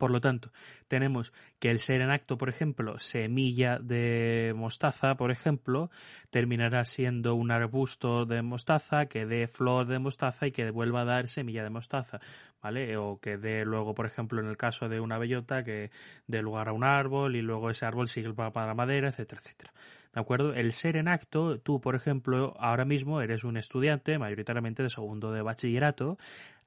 Por 0.00 0.12
lo 0.12 0.22
tanto, 0.22 0.50
tenemos 0.88 1.30
que 1.58 1.70
el 1.70 1.78
ser 1.78 2.00
en 2.00 2.10
acto, 2.10 2.38
por 2.38 2.48
ejemplo, 2.48 2.98
semilla 3.00 3.78
de 3.78 4.54
mostaza, 4.56 5.16
por 5.16 5.30
ejemplo, 5.30 5.90
terminará 6.30 6.86
siendo 6.86 7.34
un 7.34 7.50
arbusto 7.50 8.24
de 8.24 8.40
mostaza 8.40 9.04
que 9.04 9.26
dé 9.26 9.46
flor 9.46 9.86
de 9.88 9.98
mostaza 9.98 10.46
y 10.46 10.52
que 10.52 10.70
vuelva 10.70 11.02
a 11.02 11.04
dar 11.04 11.28
semilla 11.28 11.62
de 11.62 11.68
mostaza, 11.68 12.18
¿vale? 12.62 12.96
O 12.96 13.20
que 13.20 13.36
dé 13.36 13.66
luego, 13.66 13.92
por 13.92 14.06
ejemplo, 14.06 14.40
en 14.40 14.46
el 14.46 14.56
caso 14.56 14.88
de 14.88 15.00
una 15.00 15.18
bellota, 15.18 15.64
que 15.64 15.90
dé 16.26 16.40
lugar 16.40 16.70
a 16.70 16.72
un 16.72 16.82
árbol 16.82 17.36
y 17.36 17.42
luego 17.42 17.68
ese 17.68 17.84
árbol 17.84 18.08
sirva 18.08 18.54
para 18.54 18.68
la 18.68 18.74
madera, 18.74 19.08
etcétera, 19.08 19.42
etcétera. 19.44 19.74
¿De 20.14 20.20
acuerdo? 20.20 20.54
El 20.54 20.72
ser 20.72 20.96
en 20.96 21.08
acto, 21.08 21.60
tú, 21.60 21.80
por 21.80 21.94
ejemplo, 21.94 22.56
ahora 22.58 22.84
mismo 22.84 23.20
eres 23.20 23.44
un 23.44 23.56
estudiante, 23.56 24.18
mayoritariamente 24.18 24.82
de 24.82 24.88
segundo 24.88 25.30
de 25.30 25.42
bachillerato, 25.42 26.18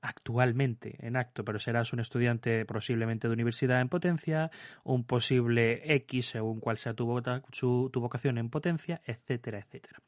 actualmente 0.03 0.97
en 0.99 1.15
acto, 1.15 1.43
pero 1.43 1.59
serás 1.59 1.93
un 1.93 2.01
estudiante 2.01 2.65
posiblemente 2.65 3.27
de 3.27 3.33
universidad 3.33 3.79
en 3.79 3.89
potencia, 3.89 4.51
un 4.83 5.05
posible 5.05 5.81
X 5.95 6.27
según 6.27 6.59
cuál 6.59 6.77
sea 6.77 6.93
tu, 6.93 7.05
vocación 7.05 8.37
en 8.37 8.49
potencia, 8.49 9.01
etcétera, 9.05 9.59
etcétera. 9.59 9.99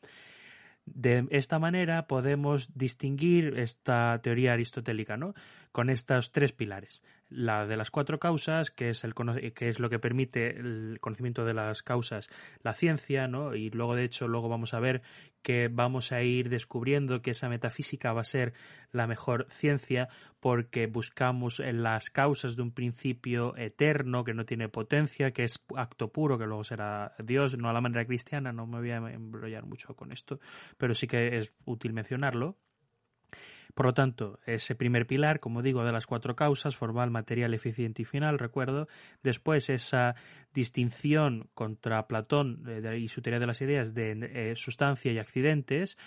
De 0.86 1.26
esta 1.32 1.58
manera 1.58 2.08
podemos 2.08 2.78
distinguir 2.78 3.58
esta 3.58 4.16
teoría 4.22 4.54
aristotélica, 4.54 5.18
¿no? 5.18 5.34
Con 5.72 5.90
estos 5.90 6.32
tres 6.32 6.52
pilares 6.52 7.02
la 7.30 7.66
de 7.66 7.78
las 7.78 7.92
cuatro 7.92 8.20
causas, 8.20 8.72
que 8.72 8.90
es, 8.90 9.04
el, 9.04 9.14
que 9.54 9.68
es 9.68 9.80
lo 9.80 9.90
que 9.90 10.00
permite 10.00 10.58
el 10.60 11.00
conocimiento 11.02 11.44
de 11.44 11.54
las 11.54 11.82
causas, 11.82 12.30
la 12.62 12.74
ciencia, 12.74 13.28
¿no? 13.28 13.56
Y 13.56 13.70
luego, 13.70 13.96
de 13.96 14.04
hecho, 14.04 14.28
luego 14.28 14.50
vamos 14.50 14.74
a 14.74 14.80
ver 14.80 15.02
que 15.42 15.68
vamos 15.68 16.12
a 16.12 16.22
ir 16.22 16.50
descubriendo 16.50 17.22
que 17.22 17.32
esa 17.32 17.50
metafísica 17.50 18.14
va 18.14 18.22
a 18.22 18.26
ser 18.26 18.54
la 18.92 19.08
mejor 19.08 19.46
ciencia 19.50 20.10
porque 20.40 20.88
buscamos 20.88 21.60
las 21.60 22.10
causas 22.10 22.56
de 22.56 22.62
un 22.62 22.72
principio 22.72 23.56
eterno 23.58 24.24
que 24.24 24.34
no 24.34 24.46
tiene 24.46 24.70
potencia, 24.70 25.32
que 25.32 25.44
es 25.44 25.64
acto 25.76 26.12
puro, 26.12 26.38
que 26.38 26.46
luego 26.46 26.64
será 26.64 27.16
Dios, 27.24 27.58
no 27.58 27.70
a 27.70 27.74
la 27.74 27.82
manera 27.82 28.06
cristiana, 28.06 28.54
no 28.54 28.68
me 28.68 28.80
voy 28.80 28.92
a 28.92 28.98
embrollar 28.98 29.66
mucho 29.66 29.96
con 29.96 30.12
esto, 30.12 30.40
pero 30.78 30.94
sí 30.94 31.08
que 31.08 31.38
es 31.38 31.58
útil 31.66 31.94
mencionarlo. 31.94 32.58
Por 33.76 33.88
lo 33.88 33.94
tanto, 33.94 34.40
ese 34.46 34.74
primer 34.74 35.06
pilar, 35.06 35.42
como 35.42 35.62
digo, 35.62 35.84
de 35.84 35.92
las 35.92 36.08
cuatro 36.08 36.34
causas, 36.34 36.78
formal, 36.78 37.12
material, 37.12 37.54
eficiente 37.54 38.04
y 38.04 38.06
final, 38.06 38.40
recuerdo. 38.40 38.88
Después, 39.22 39.70
esa 39.70 40.16
distinción 40.54 41.50
contra 41.54 42.08
Platón 42.08 42.64
eh, 42.68 42.98
y 42.98 43.10
su 43.10 43.22
teoría 43.22 43.42
de 43.42 43.48
las 43.48 43.62
ideas 43.62 43.94
de 43.94 44.12
eh, 44.12 44.56
sustancia 44.56 45.12
y 45.12 45.20
accidentes, 45.20 45.98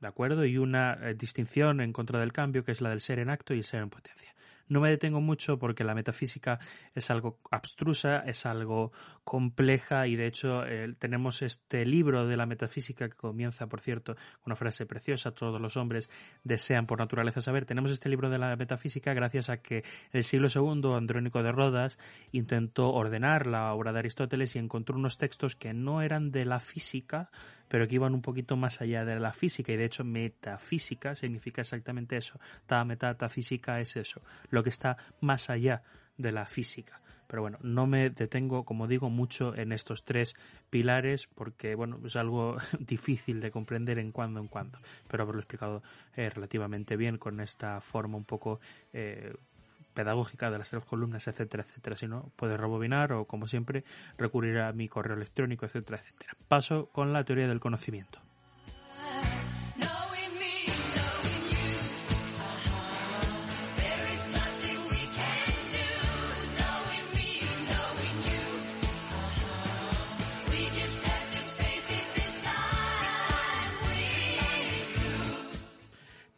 ¿de 0.00 0.08
acuerdo? 0.08 0.46
Y 0.46 0.56
una 0.56 0.94
eh, 0.94 1.14
distinción 1.14 1.82
en 1.82 1.92
contra 1.92 2.18
del 2.18 2.32
cambio, 2.32 2.64
que 2.64 2.72
es 2.72 2.80
la 2.80 2.88
del 2.88 3.02
ser 3.02 3.18
en 3.18 3.28
acto 3.28 3.52
y 3.52 3.58
el 3.58 3.64
ser 3.64 3.82
en 3.82 3.90
potencia. 3.90 4.34
No 4.68 4.80
me 4.80 4.90
detengo 4.90 5.20
mucho 5.20 5.58
porque 5.58 5.84
la 5.84 5.94
metafísica 5.94 6.58
es 6.94 7.10
algo 7.10 7.38
abstrusa, 7.50 8.20
es 8.20 8.46
algo 8.46 8.92
compleja 9.24 10.06
y 10.06 10.16
de 10.16 10.26
hecho 10.26 10.62
tenemos 10.98 11.42
este 11.42 11.84
libro 11.84 12.26
de 12.26 12.36
la 12.36 12.46
metafísica 12.46 13.08
que 13.08 13.16
comienza, 13.16 13.66
por 13.66 13.80
cierto, 13.80 14.14
con 14.14 14.46
una 14.46 14.56
frase 14.56 14.86
preciosa, 14.86 15.32
todos 15.32 15.60
los 15.60 15.76
hombres 15.76 16.10
desean 16.44 16.86
por 16.86 16.98
naturaleza 16.98 17.40
saber. 17.40 17.64
Tenemos 17.64 17.90
este 17.90 18.08
libro 18.08 18.30
de 18.30 18.38
la 18.38 18.56
metafísica 18.56 19.14
gracias 19.14 19.50
a 19.50 19.62
que 19.62 19.84
el 20.12 20.24
siglo 20.24 20.48
II 20.54 20.94
Andrónico 20.94 21.42
de 21.42 21.52
Rodas 21.52 21.98
intentó 22.32 22.92
ordenar 22.92 23.46
la 23.46 23.72
obra 23.72 23.92
de 23.92 24.00
Aristóteles 24.00 24.56
y 24.56 24.58
encontró 24.58 24.96
unos 24.96 25.18
textos 25.18 25.56
que 25.56 25.72
no 25.74 26.02
eran 26.02 26.30
de 26.30 26.44
la 26.44 26.60
física, 26.60 27.30
pero 27.68 27.86
que 27.86 27.96
iban 27.96 28.14
un 28.14 28.22
poquito 28.22 28.56
más 28.56 28.80
allá 28.80 29.04
de 29.04 29.18
la 29.20 29.32
física 29.32 29.72
y 29.72 29.76
de 29.76 29.84
hecho 29.84 30.04
metafísica 30.04 31.14
significa 31.14 31.60
exactamente 31.60 32.16
eso. 32.16 32.40
Ta 32.66 32.84
metafísica 32.84 33.80
es 33.80 33.96
eso, 33.96 34.22
lo 34.50 34.62
que 34.62 34.70
está 34.70 34.96
más 35.20 35.50
allá 35.50 35.82
de 36.16 36.32
la 36.32 36.46
física. 36.46 37.00
Pero 37.28 37.42
bueno, 37.42 37.58
no 37.60 37.86
me 37.86 38.08
detengo, 38.08 38.64
como 38.64 38.88
digo, 38.88 39.10
mucho 39.10 39.54
en 39.54 39.72
estos 39.72 40.02
tres 40.02 40.34
pilares 40.70 41.26
porque, 41.26 41.74
bueno, 41.74 42.00
es 42.04 42.16
algo 42.16 42.56
difícil 42.80 43.40
de 43.40 43.50
comprender 43.50 43.98
en 43.98 44.12
cuando 44.12 44.40
en 44.40 44.48
cuando. 44.48 44.78
Pero 45.08 45.22
haberlo 45.22 45.40
explicado 45.40 45.82
eh, 46.16 46.30
relativamente 46.30 46.96
bien 46.96 47.18
con 47.18 47.40
esta 47.40 47.82
forma 47.82 48.16
un 48.16 48.24
poco 48.24 48.60
eh, 48.94 49.34
pedagógica 49.98 50.48
de 50.48 50.58
las 50.58 50.70
tres 50.70 50.84
columnas, 50.84 51.26
etcétera, 51.26 51.64
etcétera. 51.64 51.96
Si 51.96 52.06
no, 52.06 52.30
puedes 52.36 52.56
rebobinar 52.56 53.12
o, 53.12 53.24
como 53.24 53.48
siempre, 53.48 53.82
recurrir 54.16 54.60
a 54.60 54.72
mi 54.72 54.86
correo 54.86 55.16
electrónico, 55.16 55.66
etcétera, 55.66 55.98
etcétera. 55.98 56.36
Paso 56.46 56.86
con 56.92 57.12
la 57.12 57.24
teoría 57.24 57.48
del 57.48 57.58
conocimiento. 57.58 58.20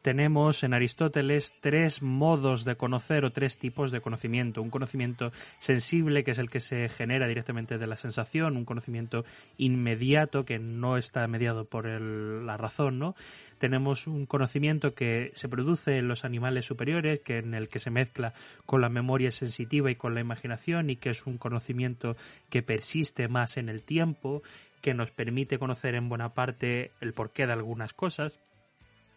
Tenemos 0.02 0.64
en 0.64 0.74
Aristóteles 0.74 1.54
tres 1.60 2.02
modos 2.02 2.64
de 2.64 2.76
conocer 2.76 3.24
o 3.24 3.32
tres 3.32 3.58
tipos 3.58 3.90
de 3.90 4.00
conocimiento. 4.00 4.62
Un 4.62 4.70
conocimiento 4.70 5.32
sensible, 5.58 6.24
que 6.24 6.30
es 6.30 6.38
el 6.38 6.48
que 6.48 6.60
se 6.60 6.88
genera 6.88 7.26
directamente 7.26 7.78
de 7.78 7.86
la 7.86 7.96
sensación, 7.96 8.56
un 8.56 8.64
conocimiento 8.64 9.24
inmediato, 9.58 10.44
que 10.44 10.58
no 10.58 10.96
está 10.96 11.26
mediado 11.26 11.64
por 11.64 11.86
la 11.86 12.56
razón, 12.56 12.98
¿no? 12.98 13.14
Tenemos 13.58 14.06
un 14.06 14.24
conocimiento 14.24 14.94
que 14.94 15.32
se 15.34 15.48
produce 15.48 15.98
en 15.98 16.08
los 16.08 16.24
animales 16.24 16.64
superiores, 16.64 17.20
que 17.20 17.38
en 17.38 17.54
el 17.54 17.68
que 17.68 17.78
se 17.78 17.90
mezcla 17.90 18.32
con 18.64 18.80
la 18.80 18.88
memoria 18.88 19.30
sensitiva 19.30 19.90
y 19.90 19.96
con 19.96 20.14
la 20.14 20.20
imaginación, 20.20 20.88
y 20.88 20.96
que 20.96 21.10
es 21.10 21.26
un 21.26 21.36
conocimiento 21.36 22.16
que 22.48 22.62
persiste 22.62 23.28
más 23.28 23.58
en 23.58 23.68
el 23.68 23.82
tiempo, 23.82 24.42
que 24.80 24.94
nos 24.94 25.10
permite 25.10 25.58
conocer 25.58 25.94
en 25.94 26.08
buena 26.08 26.30
parte 26.32 26.90
el 27.02 27.12
porqué 27.12 27.46
de 27.46 27.52
algunas 27.52 27.92
cosas 27.92 28.38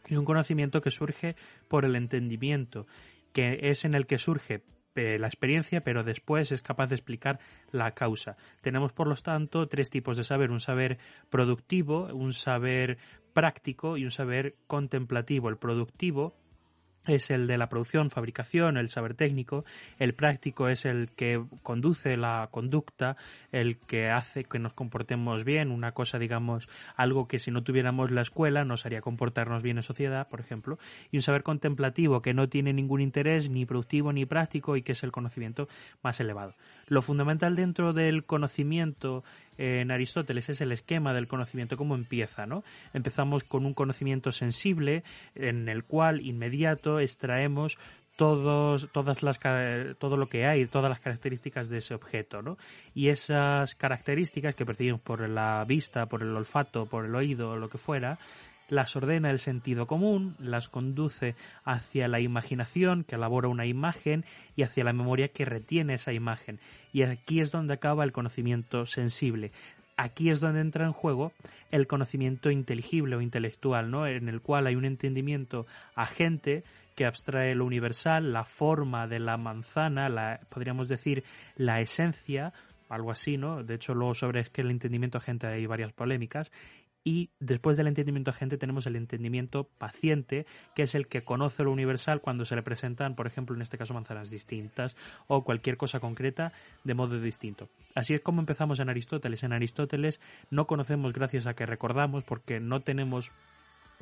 y 0.07 0.15
un 0.15 0.25
conocimiento 0.25 0.81
que 0.81 0.91
surge 0.91 1.35
por 1.67 1.85
el 1.85 1.95
entendimiento, 1.95 2.87
que 3.31 3.59
es 3.63 3.85
en 3.85 3.93
el 3.93 4.05
que 4.05 4.17
surge 4.17 4.63
eh, 4.95 5.17
la 5.17 5.27
experiencia, 5.27 5.81
pero 5.81 6.03
después 6.03 6.51
es 6.51 6.61
capaz 6.61 6.87
de 6.87 6.95
explicar 6.95 7.39
la 7.71 7.91
causa. 7.95 8.37
Tenemos, 8.61 8.93
por 8.93 9.07
lo 9.07 9.15
tanto, 9.15 9.67
tres 9.67 9.89
tipos 9.89 10.17
de 10.17 10.23
saber. 10.23 10.51
Un 10.51 10.59
saber 10.59 10.99
productivo, 11.29 12.13
un 12.13 12.33
saber 12.33 12.99
práctico 13.33 13.97
y 13.97 14.03
un 14.03 14.11
saber 14.11 14.55
contemplativo. 14.67 15.49
El 15.49 15.57
productivo 15.57 16.35
es 17.05 17.31
el 17.31 17.47
de 17.47 17.57
la 17.57 17.67
producción, 17.67 18.09
fabricación, 18.09 18.77
el 18.77 18.89
saber 18.89 19.13
técnico, 19.13 19.65
el 19.99 20.13
práctico 20.13 20.69
es 20.69 20.85
el 20.85 21.09
que 21.09 21.43
conduce 21.61 22.17
la 22.17 22.47
conducta, 22.51 23.17
el 23.51 23.77
que 23.77 24.09
hace 24.09 24.43
que 24.45 24.59
nos 24.59 24.73
comportemos 24.73 25.43
bien, 25.43 25.71
una 25.71 25.91
cosa, 25.91 26.19
digamos, 26.19 26.69
algo 26.95 27.27
que 27.27 27.39
si 27.39 27.51
no 27.51 27.63
tuviéramos 27.63 28.11
la 28.11 28.21
escuela 28.21 28.63
nos 28.63 28.85
haría 28.85 29.01
comportarnos 29.01 29.63
bien 29.63 29.77
en 29.77 29.83
sociedad, 29.83 30.27
por 30.29 30.39
ejemplo, 30.39 30.79
y 31.11 31.17
un 31.17 31.21
saber 31.21 31.43
contemplativo 31.43 32.21
que 32.21 32.33
no 32.33 32.49
tiene 32.49 32.73
ningún 32.73 33.01
interés 33.01 33.49
ni 33.49 33.65
productivo 33.65 34.13
ni 34.13 34.25
práctico 34.25 34.77
y 34.77 34.81
que 34.81 34.93
es 34.93 35.03
el 35.03 35.11
conocimiento 35.11 35.67
más 36.01 36.19
elevado. 36.19 36.55
Lo 36.87 37.01
fundamental 37.01 37.55
dentro 37.55 37.93
del 37.93 38.25
conocimiento 38.25 39.23
en 39.57 39.91
Aristóteles 39.91 40.49
es 40.49 40.61
el 40.61 40.71
esquema 40.71 41.13
del 41.13 41.27
conocimiento, 41.27 41.77
cómo 41.77 41.95
empieza, 41.95 42.45
¿no? 42.45 42.63
Empezamos 42.93 43.43
con 43.43 43.65
un 43.65 43.73
conocimiento 43.73 44.31
sensible 44.31 45.03
en 45.35 45.69
el 45.69 45.83
cual 45.83 46.21
inmediato 46.21 46.99
extraemos 46.99 47.77
todos, 48.15 48.89
todas 48.91 49.23
las, 49.23 49.39
todo 49.97 50.17
lo 50.17 50.27
que 50.27 50.45
hay, 50.45 50.65
todas 50.67 50.89
las 50.89 50.99
características 50.99 51.69
de 51.69 51.79
ese 51.79 51.95
objeto, 51.95 52.41
¿no? 52.41 52.57
Y 52.93 53.09
esas 53.09 53.75
características 53.75 54.55
que 54.55 54.65
percibimos 54.65 55.01
por 55.01 55.27
la 55.27 55.65
vista, 55.67 56.05
por 56.05 56.21
el 56.21 56.35
olfato, 56.35 56.85
por 56.85 57.05
el 57.05 57.15
oído, 57.15 57.55
lo 57.57 57.69
que 57.69 57.77
fuera, 57.77 58.19
las 58.69 58.95
ordena 58.95 59.29
el 59.29 59.39
sentido 59.39 59.87
común, 59.87 60.35
las 60.39 60.69
conduce 60.69 61.35
hacia 61.63 62.07
la 62.07 62.19
imaginación, 62.19 63.03
que 63.03 63.15
elabora 63.15 63.47
una 63.47 63.65
imagen, 63.65 64.25
y 64.55 64.63
hacia 64.63 64.83
la 64.83 64.93
memoria 64.93 65.27
que 65.27 65.45
retiene 65.45 65.95
esa 65.95 66.13
imagen. 66.13 66.59
Y 66.91 67.03
aquí 67.03 67.39
es 67.39 67.51
donde 67.51 67.73
acaba 67.73 68.03
el 68.03 68.11
conocimiento 68.11 68.85
sensible. 68.85 69.51
Aquí 69.95 70.29
es 70.29 70.39
donde 70.39 70.61
entra 70.61 70.85
en 70.85 70.93
juego 70.93 71.33
el 71.71 71.87
conocimiento 71.87 72.49
inteligible 72.49 73.15
o 73.15 73.21
intelectual, 73.21 73.91
¿no? 73.91 74.07
En 74.07 74.27
el 74.27 74.41
cual 74.41 74.67
hay 74.67 74.75
un 74.75 74.85
entendimiento 74.85 75.67
agente 75.95 76.63
que 76.95 77.05
abstrae 77.05 77.55
lo 77.55 77.65
universal, 77.65 78.33
la 78.33 78.43
forma 78.43 79.07
de 79.07 79.19
la 79.19 79.37
manzana, 79.37 80.09
la, 80.09 80.39
podríamos 80.49 80.87
decir 80.87 81.23
la 81.55 81.81
esencia, 81.81 82.53
algo 82.89 83.11
así, 83.11 83.37
¿no? 83.37 83.63
De 83.63 83.75
hecho, 83.75 83.93
luego 83.93 84.13
sobre 84.13 84.41
es 84.41 84.49
que 84.49 84.61
el 84.61 84.71
entendimiento 84.71 85.17
agente 85.17 85.47
hay 85.47 85.65
varias 85.65 85.91
polémicas, 85.93 86.51
y 87.03 87.31
después 87.39 87.77
del 87.77 87.87
entendimiento 87.87 88.31
agente 88.31 88.57
tenemos 88.57 88.85
el 88.87 88.95
entendimiento 88.95 89.65
paciente, 89.77 90.45
que 90.75 90.83
es 90.83 90.95
el 90.95 91.07
que 91.07 91.23
conoce 91.23 91.63
lo 91.63 91.71
universal 91.71 92.21
cuando 92.21 92.45
se 92.45 92.55
le 92.55 92.63
presentan, 92.63 93.15
por 93.15 93.27
ejemplo, 93.27 93.55
en 93.55 93.61
este 93.61 93.77
caso 93.77 93.93
manzanas 93.93 94.29
distintas 94.29 94.95
o 95.27 95.43
cualquier 95.43 95.77
cosa 95.77 95.99
concreta 95.99 96.53
de 96.83 96.93
modo 96.93 97.19
distinto. 97.19 97.69
Así 97.95 98.13
es 98.13 98.21
como 98.21 98.39
empezamos 98.39 98.79
en 98.79 98.89
Aristóteles. 98.89 99.43
En 99.43 99.53
Aristóteles 99.53 100.21
no 100.49 100.65
conocemos 100.65 101.13
gracias 101.13 101.47
a 101.47 101.55
que 101.55 101.65
recordamos 101.65 102.23
porque 102.23 102.59
no 102.59 102.81
tenemos 102.81 103.31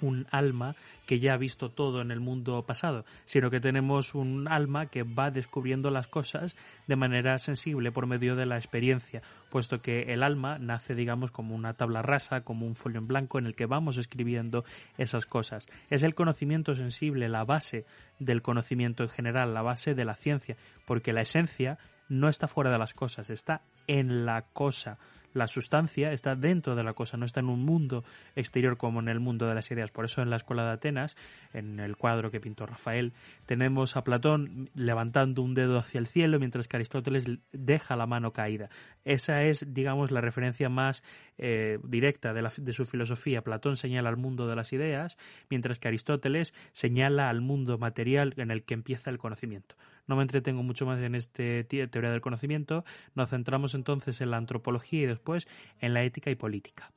un 0.02 0.28
alma 0.32 0.76
que 1.06 1.20
ya 1.20 1.34
ha 1.34 1.38
visto 1.38 1.70
todo 1.70 2.02
en 2.02 2.12
el 2.12 2.20
mundo 2.20 2.66
pasado, 2.66 3.06
sino 3.26 3.50
que 3.50 3.60
tenemos 3.60 4.16
un 4.16 4.48
alma 4.48 4.88
que 4.88 5.04
va 5.04 5.32
descubriendo 5.32 5.92
las 5.92 6.08
cosas 6.08 6.56
de 6.88 6.96
manera 6.96 7.38
sensible 7.40 7.92
por 7.92 8.08
medio 8.08 8.36
de 8.36 8.46
la 8.46 8.58
experiencia, 8.58 9.22
puesto 9.50 9.82
que 9.82 10.14
el 10.14 10.24
alma 10.24 10.58
nace, 10.58 10.96
digamos, 10.96 11.32
como 11.32 11.56
una 11.56 11.74
tabla 11.74 12.02
rasa, 12.02 12.42
como 12.42 12.66
un 12.66 12.76
folio 12.76 13.00
en 13.00 13.08
blanco 13.08 13.40
en 13.40 13.46
el 13.46 13.56
que 13.56 13.66
vamos 13.66 13.98
escribiendo 13.98 14.64
esas 14.98 15.26
cosas. 15.26 15.68
Es 15.90 16.04
el 16.04 16.16
conocimiento 16.16 16.76
sensible 16.76 17.30
la 17.30 17.44
base 17.44 17.86
del 18.20 18.42
conocimiento 18.42 19.04
en 19.04 19.10
general, 19.10 19.54
la 19.54 19.62
base 19.62 19.96
de 19.96 20.06
la 20.06 20.16
ciencia, 20.16 20.58
porque 20.86 21.14
la 21.14 21.22
esencia 21.22 21.78
no 22.10 22.28
está 22.28 22.48
fuera 22.48 22.72
de 22.72 22.78
las 22.78 22.94
cosas, 22.94 23.30
está 23.30 23.62
en 23.88 24.26
la 24.26 24.44
cosa 24.54 24.98
la 25.34 25.48
sustancia 25.48 26.12
está 26.12 26.36
dentro 26.36 26.76
de 26.76 26.84
la 26.84 26.94
cosa, 26.94 27.18
no 27.18 27.26
está 27.26 27.40
en 27.40 27.50
un 27.50 27.64
mundo 27.64 28.04
exterior 28.36 28.78
como 28.78 29.00
en 29.00 29.08
el 29.08 29.20
mundo 29.20 29.48
de 29.48 29.56
las 29.56 29.70
ideas. 29.72 29.92
Por 29.92 30.06
eso 30.06 30.22
en 30.22 30.30
la 30.30 30.36
escuela 30.36 30.66
de 30.66 30.72
Atenas, 30.72 31.16
en 31.54 31.80
el 31.80 31.98
cuadro 31.98 32.32
que 32.32 32.40
pintó 32.40 32.66
Rafael, 32.66 33.14
tenemos 33.46 33.96
a 33.98 34.04
Platón 34.04 34.70
levantando 34.76 35.42
un 35.42 35.54
dedo 35.54 35.78
hacia 35.78 36.00
el 36.00 36.08
cielo 36.08 36.40
mientras 36.40 36.68
que 36.68 36.78
Aristóteles 36.78 37.26
deja 37.52 37.96
la 37.96 38.08
mano 38.08 38.34
caída. 38.34 38.70
Esa 39.04 39.44
es, 39.44 39.74
digamos, 39.74 40.12
la 40.12 40.22
referencia 40.22 40.70
más 40.70 41.04
eh, 41.38 41.80
directa 41.84 42.34
de, 42.34 42.48
de 42.58 42.74
su 42.74 42.86
filosofía. 42.86 43.42
Platón 43.42 43.76
señala 43.76 44.10
al 44.10 44.18
mundo 44.18 44.48
de 44.48 44.56
las 44.56 44.74
ideas, 44.74 45.18
mientras 45.50 45.80
que 45.80 45.88
Aristóteles 45.88 46.54
señala 46.74 47.30
al 47.30 47.42
mundo 47.42 47.78
material 47.78 48.34
en 48.38 48.52
el 48.52 48.64
que 48.64 48.74
empieza 48.74 49.10
el 49.10 49.18
conocimiento. 49.18 49.76
No 50.12 50.18
me 50.18 50.24
entretengo 50.24 50.62
mucho 50.62 50.86
más 50.86 51.00
en 51.00 51.16
este 51.16 51.64
teoría 51.64 52.12
del 52.12 52.20
conocimiento. 52.20 52.84
Nos 53.16 53.30
centramos 53.30 53.76
entonces 53.76 54.20
en 54.20 54.30
la 54.30 54.36
antropología 54.36 55.04
y 55.04 55.06
después 55.06 55.48
en 55.80 55.94
la 55.94 56.04
ética 56.04 56.30
y 56.30 56.36
política. 56.36 56.92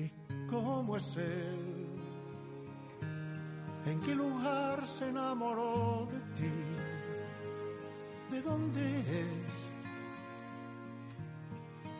¿Y 0.00 0.10
cómo 0.50 0.96
es 0.96 1.16
él? 1.16 1.86
¿En 3.86 4.00
qué 4.00 4.16
lugar 4.16 4.84
se 4.88 5.10
enamoró 5.10 6.08
de 6.10 6.18
ti? 6.34 6.50
¿De 8.32 8.42
dónde 8.42 8.98
es? 8.98 9.70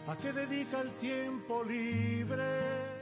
¿A 0.08 0.16
qué 0.16 0.32
dedica 0.32 0.80
el 0.80 0.90
tiempo 0.94 1.62
libre? 1.62 3.01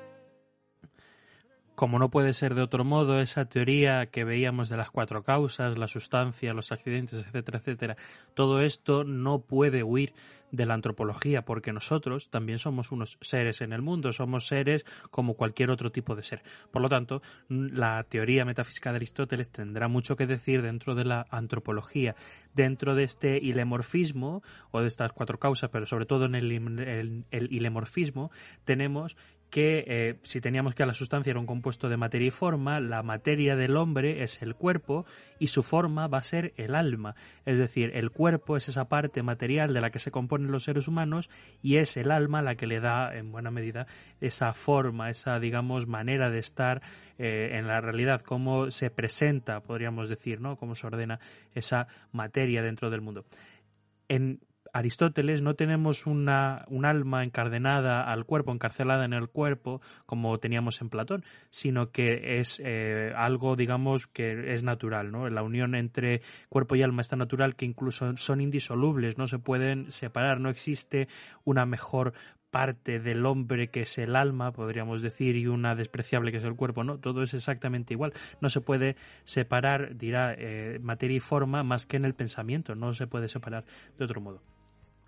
Como 1.80 1.98
no 1.98 2.10
puede 2.10 2.34
ser 2.34 2.54
de 2.54 2.60
otro 2.60 2.84
modo, 2.84 3.22
esa 3.22 3.46
teoría 3.46 4.04
que 4.10 4.22
veíamos 4.22 4.68
de 4.68 4.76
las 4.76 4.90
cuatro 4.90 5.22
causas, 5.22 5.78
la 5.78 5.88
sustancia, 5.88 6.52
los 6.52 6.72
accidentes, 6.72 7.24
etcétera, 7.24 7.56
etcétera, 7.56 7.96
todo 8.34 8.60
esto 8.60 9.02
no 9.02 9.38
puede 9.38 9.82
huir 9.82 10.12
de 10.50 10.66
la 10.66 10.74
antropología, 10.74 11.46
porque 11.46 11.72
nosotros 11.72 12.28
también 12.28 12.58
somos 12.58 12.92
unos 12.92 13.16
seres 13.22 13.62
en 13.62 13.72
el 13.72 13.80
mundo, 13.80 14.12
somos 14.12 14.46
seres 14.46 14.84
como 15.10 15.36
cualquier 15.36 15.70
otro 15.70 15.90
tipo 15.90 16.14
de 16.14 16.22
ser. 16.22 16.42
Por 16.70 16.82
lo 16.82 16.90
tanto, 16.90 17.22
la 17.48 18.04
teoría 18.04 18.44
metafísica 18.44 18.90
de 18.90 18.96
Aristóteles 18.96 19.50
tendrá 19.50 19.88
mucho 19.88 20.16
que 20.16 20.26
decir 20.26 20.60
dentro 20.60 20.94
de 20.94 21.06
la 21.06 21.24
antropología, 21.30 22.14
dentro 22.52 22.94
de 22.94 23.04
este 23.04 23.38
ilemorfismo 23.38 24.42
o 24.70 24.82
de 24.82 24.88
estas 24.88 25.14
cuatro 25.14 25.38
causas, 25.38 25.70
pero 25.70 25.86
sobre 25.86 26.04
todo 26.04 26.26
en 26.26 26.34
el, 26.34 27.24
el 27.30 27.52
ilemorfismo, 27.54 28.30
tenemos 28.66 29.16
que 29.50 29.84
eh, 29.86 30.18
si 30.22 30.40
teníamos 30.40 30.74
que 30.74 30.86
la 30.86 30.94
sustancia 30.94 31.30
era 31.30 31.40
un 31.40 31.46
compuesto 31.46 31.88
de 31.88 31.96
materia 31.96 32.28
y 32.28 32.30
forma, 32.30 32.80
la 32.80 33.02
materia 33.02 33.56
del 33.56 33.76
hombre 33.76 34.22
es 34.22 34.42
el 34.42 34.54
cuerpo 34.54 35.04
y 35.38 35.48
su 35.48 35.62
forma 35.62 36.06
va 36.06 36.18
a 36.18 36.24
ser 36.24 36.54
el 36.56 36.74
alma. 36.74 37.16
Es 37.44 37.58
decir, 37.58 37.90
el 37.94 38.10
cuerpo 38.10 38.56
es 38.56 38.68
esa 38.68 38.88
parte 38.88 39.22
material 39.22 39.74
de 39.74 39.80
la 39.80 39.90
que 39.90 39.98
se 39.98 40.12
componen 40.12 40.52
los 40.52 40.64
seres 40.64 40.86
humanos 40.86 41.28
y 41.62 41.76
es 41.76 41.96
el 41.96 42.12
alma 42.12 42.42
la 42.42 42.54
que 42.54 42.66
le 42.66 42.80
da, 42.80 43.14
en 43.14 43.32
buena 43.32 43.50
medida, 43.50 43.86
esa 44.20 44.52
forma, 44.52 45.10
esa, 45.10 45.40
digamos, 45.40 45.86
manera 45.86 46.30
de 46.30 46.38
estar 46.38 46.80
eh, 47.18 47.50
en 47.54 47.66
la 47.66 47.80
realidad, 47.80 48.20
cómo 48.20 48.70
se 48.70 48.90
presenta, 48.90 49.60
podríamos 49.60 50.08
decir, 50.08 50.40
¿no? 50.40 50.56
Cómo 50.56 50.76
se 50.76 50.86
ordena 50.86 51.18
esa 51.54 51.88
materia 52.12 52.62
dentro 52.62 52.88
del 52.88 53.00
mundo. 53.00 53.24
En 54.08 54.40
Aristóteles 54.72 55.42
no 55.42 55.54
tenemos 55.54 56.06
una, 56.06 56.64
un 56.68 56.84
alma 56.84 57.24
encardenada 57.24 58.02
al 58.02 58.24
cuerpo, 58.24 58.52
encarcelada 58.52 59.04
en 59.04 59.12
el 59.12 59.28
cuerpo, 59.28 59.80
como 60.06 60.38
teníamos 60.38 60.80
en 60.80 60.90
Platón, 60.90 61.24
sino 61.50 61.90
que 61.90 62.40
es 62.40 62.60
eh, 62.64 63.12
algo, 63.16 63.56
digamos, 63.56 64.06
que 64.06 64.54
es 64.54 64.62
natural, 64.62 65.10
¿no? 65.10 65.28
La 65.28 65.42
unión 65.42 65.74
entre 65.74 66.22
cuerpo 66.48 66.76
y 66.76 66.82
alma 66.82 67.02
es 67.02 67.08
tan 67.08 67.18
natural 67.18 67.56
que 67.56 67.64
incluso 67.64 68.16
son 68.16 68.40
indisolubles, 68.40 69.18
no 69.18 69.28
se 69.28 69.38
pueden 69.38 69.90
separar, 69.90 70.40
no 70.40 70.50
existe 70.50 71.08
una 71.44 71.66
mejor 71.66 72.12
parte 72.50 72.98
del 72.98 73.24
hombre 73.26 73.68
que 73.68 73.82
es 73.82 73.98
el 73.98 74.16
alma, 74.16 74.52
podríamos 74.52 75.02
decir, 75.02 75.36
y 75.36 75.46
una 75.46 75.74
despreciable 75.74 76.30
que 76.32 76.38
es 76.38 76.44
el 76.44 76.56
cuerpo, 76.56 76.84
no, 76.84 76.98
todo 76.98 77.22
es 77.22 77.34
exactamente 77.34 77.94
igual. 77.94 78.12
No 78.40 78.48
se 78.50 78.60
puede 78.60 78.96
separar, 79.24 79.96
dirá, 79.96 80.34
eh, 80.36 80.78
materia 80.82 81.16
y 81.16 81.20
forma 81.20 81.62
más 81.62 81.86
que 81.86 81.96
en 81.96 82.04
el 82.04 82.14
pensamiento, 82.14 82.74
no 82.74 82.92
se 82.92 83.06
puede 83.06 83.28
separar 83.28 83.64
de 83.96 84.04
otro 84.04 84.20
modo. 84.20 84.42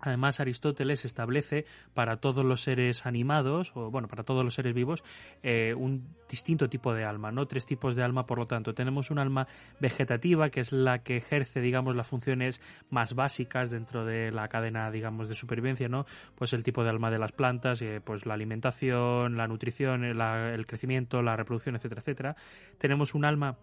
Además, 0.05 0.41
Aristóteles 0.41 1.05
establece 1.05 1.65
para 1.93 2.17
todos 2.17 2.43
los 2.43 2.61
seres 2.61 3.05
animados, 3.05 3.71
o 3.73 3.89
bueno, 3.89 4.09
para 4.09 4.23
todos 4.23 4.43
los 4.43 4.53
seres 4.53 4.73
vivos, 4.73 5.01
eh, 5.43 5.73
un 5.73 6.13
distinto 6.27 6.67
tipo 6.67 6.93
de 6.93 7.05
alma, 7.05 7.31
¿no? 7.31 7.47
Tres 7.47 7.65
tipos 7.65 7.95
de 7.95 8.03
alma, 8.03 8.25
por 8.25 8.37
lo 8.37 8.45
tanto. 8.45 8.73
Tenemos 8.73 9.11
un 9.11 9.19
alma 9.19 9.47
vegetativa, 9.79 10.49
que 10.49 10.59
es 10.59 10.73
la 10.73 11.03
que 11.03 11.15
ejerce, 11.15 11.61
digamos, 11.61 11.95
las 11.95 12.05
funciones 12.05 12.59
más 12.89 13.15
básicas 13.15 13.71
dentro 13.71 14.03
de 14.03 14.29
la 14.33 14.49
cadena, 14.49 14.91
digamos, 14.91 15.29
de 15.29 15.35
supervivencia, 15.35 15.87
¿no? 15.87 16.05
Pues 16.35 16.51
el 16.51 16.63
tipo 16.63 16.83
de 16.83 16.89
alma 16.89 17.09
de 17.09 17.19
las 17.19 17.31
plantas, 17.31 17.81
eh, 17.81 18.01
pues 18.03 18.25
la 18.25 18.33
alimentación, 18.33 19.37
la 19.37 19.47
nutrición, 19.47 20.03
el 20.03 20.65
crecimiento, 20.65 21.21
la 21.21 21.37
reproducción, 21.37 21.75
etcétera, 21.77 22.01
etcétera. 22.01 22.35
Tenemos 22.77 23.15
un 23.15 23.23
alma 23.23 23.55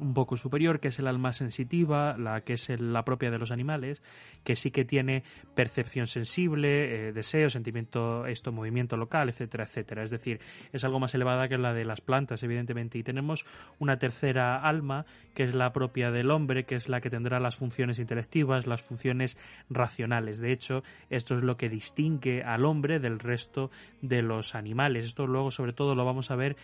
un 0.00 0.14
poco 0.14 0.36
superior, 0.36 0.80
que 0.80 0.88
es 0.88 0.98
el 0.98 1.06
alma 1.06 1.32
sensitiva, 1.32 2.16
la 2.16 2.40
que 2.42 2.54
es 2.54 2.68
la 2.80 3.04
propia 3.04 3.30
de 3.30 3.38
los 3.38 3.50
animales, 3.50 4.02
que 4.44 4.56
sí 4.56 4.70
que 4.70 4.84
tiene 4.84 5.24
percepción 5.54 6.06
sensible, 6.06 7.08
eh, 7.08 7.12
deseo, 7.12 7.50
sentimiento, 7.50 8.26
esto, 8.26 8.52
movimiento 8.52 8.96
local, 8.96 9.28
etcétera, 9.28 9.64
etcétera. 9.64 10.02
Es 10.02 10.10
decir, 10.10 10.40
es 10.72 10.84
algo 10.84 11.00
más 11.00 11.14
elevada 11.14 11.48
que 11.48 11.58
la 11.58 11.72
de 11.72 11.84
las 11.84 12.00
plantas, 12.00 12.42
evidentemente. 12.42 12.98
Y 12.98 13.02
tenemos 13.02 13.44
una 13.78 13.98
tercera 13.98 14.56
alma, 14.56 15.06
que 15.34 15.44
es 15.44 15.54
la 15.54 15.72
propia 15.72 16.10
del 16.10 16.30
hombre, 16.30 16.64
que 16.64 16.76
es 16.76 16.88
la 16.88 17.00
que 17.00 17.10
tendrá 17.10 17.40
las 17.40 17.56
funciones 17.56 17.98
intelectivas, 17.98 18.66
las 18.66 18.82
funciones 18.82 19.36
racionales. 19.68 20.38
De 20.38 20.52
hecho, 20.52 20.82
esto 21.10 21.36
es 21.36 21.42
lo 21.42 21.56
que 21.56 21.68
distingue 21.68 22.42
al 22.42 22.64
hombre 22.64 23.00
del 23.00 23.18
resto 23.18 23.70
de 24.02 24.22
los 24.22 24.54
animales. 24.54 25.04
Esto 25.04 25.26
luego, 25.26 25.50
sobre 25.50 25.72
todo, 25.72 25.94
lo 25.94 26.04
vamos 26.04 26.30
a 26.30 26.36
ver 26.36 26.56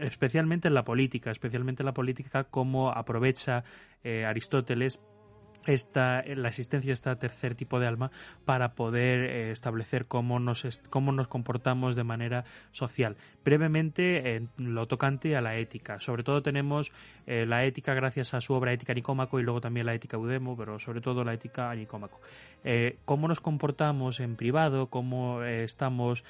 especialmente 0.00 0.68
en 0.68 0.74
la 0.74 0.84
política, 0.84 1.30
especialmente 1.30 1.82
en 1.82 1.86
la 1.86 1.94
política, 1.94 2.44
cómo 2.44 2.90
aprovecha 2.90 3.64
eh, 4.04 4.24
Aristóteles 4.24 5.00
esta, 5.66 6.24
la 6.26 6.48
existencia 6.48 6.88
de 6.88 6.94
este 6.94 7.14
tercer 7.14 7.54
tipo 7.54 7.78
de 7.78 7.86
alma 7.86 8.10
para 8.44 8.74
poder 8.74 9.24
eh, 9.24 9.50
establecer 9.52 10.06
cómo 10.06 10.40
nos, 10.40 10.80
cómo 10.90 11.12
nos 11.12 11.28
comportamos 11.28 11.94
de 11.94 12.02
manera 12.02 12.44
social. 12.72 13.16
Brevemente, 13.44 14.42
lo 14.58 14.88
tocante 14.88 15.36
a 15.36 15.40
la 15.40 15.56
ética. 15.56 16.00
Sobre 16.00 16.24
todo 16.24 16.42
tenemos 16.42 16.90
eh, 17.26 17.46
la 17.46 17.64
ética 17.64 17.94
gracias 17.94 18.34
a 18.34 18.40
su 18.40 18.54
obra 18.54 18.72
Ética 18.72 18.94
Nicómaco 18.94 19.38
y 19.38 19.44
luego 19.44 19.60
también 19.60 19.86
la 19.86 19.94
ética 19.94 20.16
Eudemo, 20.16 20.56
pero 20.56 20.80
sobre 20.80 21.00
todo 21.00 21.22
la 21.22 21.34
ética 21.34 21.72
Nicómaco. 21.74 22.20
cómo 23.04 23.28
nos 23.28 23.40
comportamos 23.40 24.18
en 24.18 24.34
privado, 24.34 24.88
cómo 24.88 25.44
estamos 25.44 26.24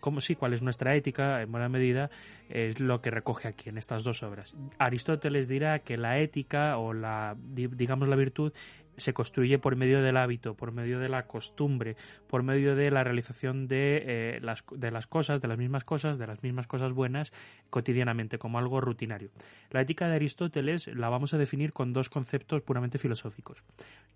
como 0.00 0.20
sí, 0.20 0.34
cuál 0.34 0.54
es 0.54 0.62
nuestra 0.62 0.94
ética, 0.94 1.42
en 1.42 1.50
buena 1.50 1.68
medida, 1.68 2.10
es 2.48 2.80
lo 2.80 3.00
que 3.00 3.10
recoge 3.10 3.48
aquí 3.48 3.68
en 3.68 3.78
estas 3.78 4.04
dos 4.04 4.22
obras. 4.22 4.56
Aristóteles 4.78 5.48
dirá 5.48 5.80
que 5.80 5.96
la 5.96 6.18
ética 6.18 6.78
o 6.78 6.92
la, 6.92 7.36
digamos, 7.38 8.08
la 8.08 8.16
virtud 8.16 8.52
se 8.96 9.14
construye 9.14 9.58
por 9.58 9.76
medio 9.76 10.02
del 10.02 10.16
hábito, 10.16 10.54
por 10.54 10.72
medio 10.72 10.98
de 10.98 11.08
la 11.08 11.26
costumbre, 11.26 11.96
por 12.26 12.42
medio 12.42 12.76
de 12.76 12.90
la 12.90 13.04
realización 13.04 13.66
de, 13.66 14.02
eh, 14.06 14.40
las, 14.42 14.64
de 14.70 14.90
las 14.90 15.06
cosas, 15.06 15.40
de 15.40 15.48
las 15.48 15.58
mismas 15.58 15.84
cosas, 15.84 16.18
de 16.18 16.26
las 16.26 16.42
mismas 16.42 16.66
cosas 16.66 16.92
buenas 16.92 17.32
cotidianamente, 17.70 18.38
como 18.38 18.58
algo 18.58 18.80
rutinario. 18.80 19.30
La 19.70 19.80
ética 19.80 20.08
de 20.08 20.16
Aristóteles 20.16 20.88
la 20.88 21.08
vamos 21.08 21.34
a 21.34 21.38
definir 21.38 21.72
con 21.72 21.92
dos 21.92 22.08
conceptos 22.10 22.62
puramente 22.62 22.98
filosóficos, 22.98 23.62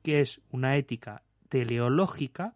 que 0.03 0.21
es 0.21 0.41
una 0.51 0.77
ética 0.77 1.23
teleológica, 1.49 2.55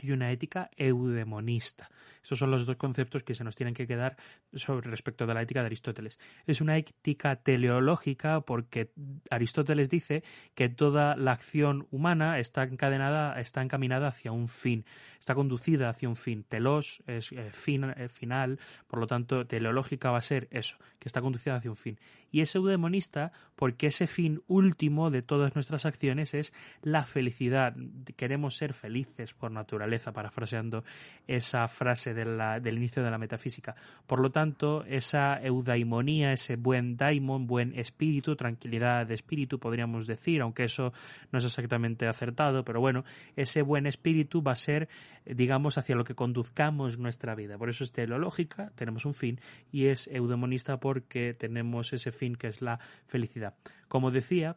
y 0.00 0.12
una 0.12 0.30
ética 0.30 0.70
eudemonista. 0.76 1.88
Estos 2.22 2.40
son 2.40 2.50
los 2.50 2.66
dos 2.66 2.76
conceptos 2.76 3.22
que 3.22 3.34
se 3.34 3.44
nos 3.44 3.56
tienen 3.56 3.74
que 3.74 3.86
quedar 3.86 4.16
sobre 4.52 4.90
respecto 4.90 5.26
de 5.26 5.34
la 5.34 5.42
ética 5.42 5.60
de 5.60 5.66
Aristóteles. 5.66 6.18
Es 6.46 6.60
una 6.60 6.76
ética 6.76 7.36
teleológica 7.36 8.42
porque 8.42 8.90
Aristóteles 9.30 9.88
dice 9.88 10.22
que 10.54 10.68
toda 10.68 11.16
la 11.16 11.32
acción 11.32 11.86
humana 11.90 12.38
está 12.38 12.64
encadenada, 12.64 13.40
está 13.40 13.62
encaminada 13.62 14.08
hacia 14.08 14.32
un 14.32 14.48
fin, 14.48 14.84
está 15.18 15.34
conducida 15.34 15.88
hacia 15.88 16.08
un 16.08 16.16
fin. 16.16 16.44
Telos 16.44 17.02
es 17.06 17.32
eh, 17.32 17.50
fin, 17.52 17.84
eh, 17.84 18.08
final, 18.08 18.58
por 18.86 19.00
lo 19.00 19.06
tanto, 19.06 19.46
teleológica 19.46 20.10
va 20.10 20.18
a 20.18 20.22
ser 20.22 20.48
eso, 20.50 20.76
que 20.98 21.08
está 21.08 21.20
conducida 21.20 21.56
hacia 21.56 21.70
un 21.70 21.76
fin. 21.76 21.98
Y 22.30 22.40
es 22.40 22.54
eudemonista 22.54 23.32
porque 23.56 23.88
ese 23.88 24.06
fin 24.06 24.42
último 24.46 25.10
de 25.10 25.22
todas 25.22 25.54
nuestras 25.56 25.84
acciones 25.84 26.32
es 26.34 26.52
la 26.82 27.04
felicidad. 27.04 27.74
Queremos 28.16 28.56
ser 28.56 28.72
felices 28.72 29.34
por 29.34 29.50
naturaleza, 29.50 30.12
parafraseando 30.12 30.84
esa 31.26 31.66
frase 31.66 32.14
del 32.14 32.76
inicio 32.76 33.02
de 33.02 33.10
la 33.10 33.18
metafísica. 33.18 33.74
Por 34.06 34.20
lo 34.20 34.30
tanto, 34.30 34.84
esa 34.84 35.42
eudaimonía, 35.42 36.32
ese 36.32 36.56
buen 36.56 36.96
daimon, 36.96 37.46
buen 37.46 37.76
espíritu, 37.78 38.36
tranquilidad 38.36 39.06
de 39.06 39.14
espíritu, 39.14 39.58
podríamos 39.58 40.06
decir, 40.06 40.40
aunque 40.40 40.64
eso 40.64 40.92
no 41.32 41.38
es 41.38 41.44
exactamente 41.44 42.06
acertado, 42.06 42.64
pero 42.64 42.80
bueno, 42.80 43.04
ese 43.34 43.62
buen 43.62 43.86
espíritu 43.86 44.42
va 44.42 44.52
a 44.52 44.56
ser, 44.56 44.88
digamos, 45.24 45.78
hacia 45.78 45.96
lo 45.96 46.04
que 46.04 46.14
conduzcamos 46.14 46.98
nuestra 46.98 47.34
vida. 47.34 47.58
Por 47.58 47.70
eso 47.70 47.82
es 47.82 47.92
teleológica, 47.92 48.70
tenemos 48.76 49.04
un 49.04 49.14
fin, 49.14 49.40
y 49.72 49.86
es 49.86 50.08
eudemonista 50.08 50.78
porque 50.78 51.34
tenemos 51.34 51.92
ese 51.92 52.12
fin 52.18 52.34
que 52.34 52.48
es 52.48 52.60
la 52.60 52.78
felicidad. 53.06 53.54
Como 53.88 54.10
decía, 54.10 54.56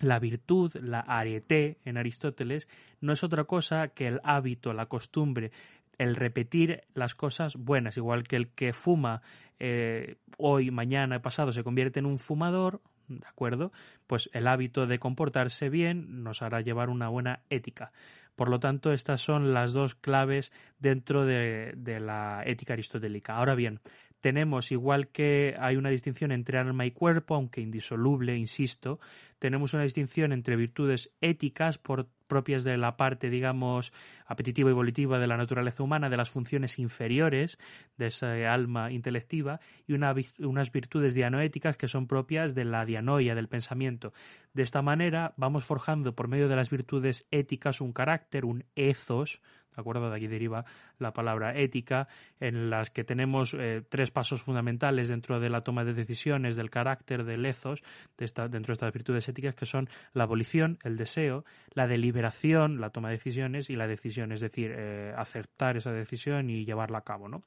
la 0.00 0.18
virtud, 0.18 0.74
la 0.76 1.00
arete 1.00 1.78
en 1.84 1.96
Aristóteles, 1.96 2.68
no 3.00 3.12
es 3.12 3.24
otra 3.24 3.44
cosa 3.44 3.88
que 3.88 4.06
el 4.06 4.20
hábito, 4.24 4.72
la 4.72 4.86
costumbre, 4.86 5.52
el 5.98 6.16
repetir 6.16 6.82
las 6.94 7.14
cosas 7.14 7.56
buenas, 7.56 7.96
igual 7.96 8.24
que 8.24 8.36
el 8.36 8.48
que 8.48 8.72
fuma 8.72 9.22
eh, 9.58 10.16
hoy, 10.38 10.70
mañana, 10.70 11.22
pasado 11.22 11.52
se 11.52 11.64
convierte 11.64 11.98
en 11.98 12.06
un 12.06 12.18
fumador, 12.18 12.82
¿de 13.08 13.26
acuerdo? 13.26 13.72
Pues 14.06 14.28
el 14.32 14.46
hábito 14.46 14.86
de 14.86 14.98
comportarse 14.98 15.70
bien 15.70 16.22
nos 16.22 16.42
hará 16.42 16.60
llevar 16.60 16.90
una 16.90 17.08
buena 17.08 17.40
ética. 17.48 17.92
Por 18.34 18.50
lo 18.50 18.60
tanto, 18.60 18.92
estas 18.92 19.22
son 19.22 19.54
las 19.54 19.72
dos 19.72 19.94
claves 19.94 20.52
dentro 20.78 21.24
de, 21.24 21.72
de 21.74 22.00
la 22.00 22.42
ética 22.44 22.74
aristotélica. 22.74 23.36
Ahora 23.36 23.54
bien, 23.54 23.80
tenemos, 24.20 24.72
igual 24.72 25.08
que 25.08 25.54
hay 25.58 25.76
una 25.76 25.90
distinción 25.90 26.32
entre 26.32 26.58
alma 26.58 26.86
y 26.86 26.90
cuerpo, 26.90 27.34
aunque 27.34 27.60
indisoluble, 27.60 28.36
insisto, 28.36 28.98
tenemos 29.38 29.74
una 29.74 29.82
distinción 29.84 30.32
entre 30.32 30.56
virtudes 30.56 31.12
éticas 31.20 31.78
por, 31.78 32.08
propias 32.26 32.64
de 32.64 32.76
la 32.76 32.96
parte, 32.96 33.30
digamos, 33.30 33.92
apetitiva 34.26 34.70
y 34.70 34.74
volitiva 34.74 35.18
de 35.18 35.26
la 35.26 35.36
naturaleza 35.36 35.82
humana, 35.82 36.08
de 36.08 36.16
las 36.16 36.30
funciones 36.30 36.78
inferiores 36.78 37.58
de 37.96 38.06
esa 38.06 38.32
alma 38.52 38.92
intelectiva, 38.92 39.60
y 39.86 39.94
unas 39.94 40.72
virtudes 40.72 41.14
dianoéticas 41.14 41.76
que 41.76 41.88
son 41.88 42.06
propias 42.06 42.54
de 42.54 42.64
la 42.64 42.84
dianoia, 42.84 43.34
del 43.34 43.48
pensamiento. 43.48 44.12
De 44.52 44.62
esta 44.62 44.82
manera 44.82 45.34
vamos 45.36 45.64
forjando 45.64 46.14
por 46.14 46.28
medio 46.28 46.48
de 46.48 46.56
las 46.56 46.70
virtudes 46.70 47.26
éticas 47.30 47.80
un 47.80 47.92
carácter, 47.92 48.44
un 48.44 48.64
ethos, 48.74 49.40
¿de 49.76 49.80
acuerdo? 49.80 50.08
De 50.08 50.16
aquí 50.16 50.26
deriva 50.26 50.64
la 50.98 51.12
palabra 51.12 51.54
ética, 51.54 52.08
en 52.40 52.70
las 52.70 52.90
que 52.90 53.04
tenemos 53.04 53.54
eh, 53.54 53.82
tres 53.86 54.10
pasos 54.10 54.40
fundamentales 54.40 55.08
dentro 55.08 55.38
de 55.38 55.50
la 55.50 55.60
toma 55.60 55.84
de 55.84 55.92
decisiones, 55.92 56.56
del 56.56 56.70
carácter, 56.70 57.24
del 57.24 57.44
ethos, 57.44 57.82
de 58.16 58.26
dentro 58.48 58.68
de 58.68 58.72
estas 58.72 58.92
virtudes 58.92 59.28
éticas, 59.28 59.54
que 59.54 59.66
son 59.66 59.88
la 60.14 60.24
abolición, 60.24 60.78
el 60.82 60.96
deseo, 60.96 61.44
la 61.74 61.86
deliberación, 61.86 62.15
la 62.22 62.90
toma 62.90 63.08
de 63.08 63.16
decisiones 63.16 63.70
y 63.70 63.76
la 63.76 63.86
decisión, 63.86 64.32
es 64.32 64.40
decir, 64.40 64.72
eh, 64.76 65.12
aceptar 65.16 65.76
esa 65.76 65.92
decisión 65.92 66.50
y 66.50 66.64
llevarla 66.64 66.98
a 66.98 67.04
cabo, 67.04 67.28
¿no? 67.28 67.42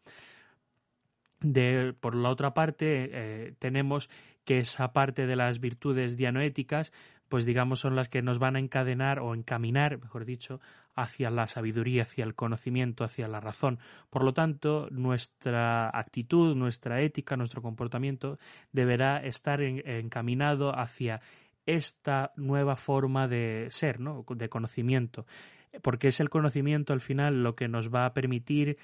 Por 1.99 2.15
la 2.15 2.29
otra 2.29 2.53
parte, 2.53 3.09
eh, 3.11 3.53
tenemos 3.59 4.09
que 4.43 4.59
esa 4.59 4.91
parte 4.91 5.25
de 5.25 5.35
las 5.35 5.59
virtudes 5.59 6.17
dianoéticas 6.17 6.91
pues 7.29 7.45
digamos 7.45 7.79
son 7.79 7.95
las 7.95 8.09
que 8.09 8.21
nos 8.21 8.39
van 8.39 8.55
a 8.55 8.59
encadenar 8.59 9.19
o 9.19 9.33
encaminar, 9.33 9.99
mejor 9.99 10.25
dicho, 10.25 10.59
hacia 10.95 11.29
la 11.29 11.47
sabiduría, 11.47 12.01
hacia 12.01 12.25
el 12.25 12.35
conocimiento, 12.35 13.03
hacia 13.03 13.27
la 13.27 13.39
razón. 13.39 13.79
Por 14.09 14.23
lo 14.23 14.33
tanto, 14.33 14.87
nuestra 14.91 15.87
actitud, 15.97 16.55
nuestra 16.55 17.01
ética, 17.01 17.37
nuestro 17.37 17.61
comportamiento 17.61 18.37
deberá 18.73 19.23
estar 19.23 19.61
encaminado 19.61 20.77
hacia 20.77 21.21
esta 21.75 22.33
nueva 22.35 22.75
forma 22.75 23.27
de 23.27 23.67
ser, 23.69 23.99
¿no? 23.99 24.25
de 24.27 24.49
conocimiento, 24.49 25.25
porque 25.81 26.07
es 26.07 26.19
el 26.19 26.29
conocimiento 26.29 26.93
al 26.93 27.01
final 27.01 27.43
lo 27.43 27.55
que 27.55 27.67
nos 27.67 27.93
va 27.93 28.05
a 28.05 28.13
permitir 28.13 28.77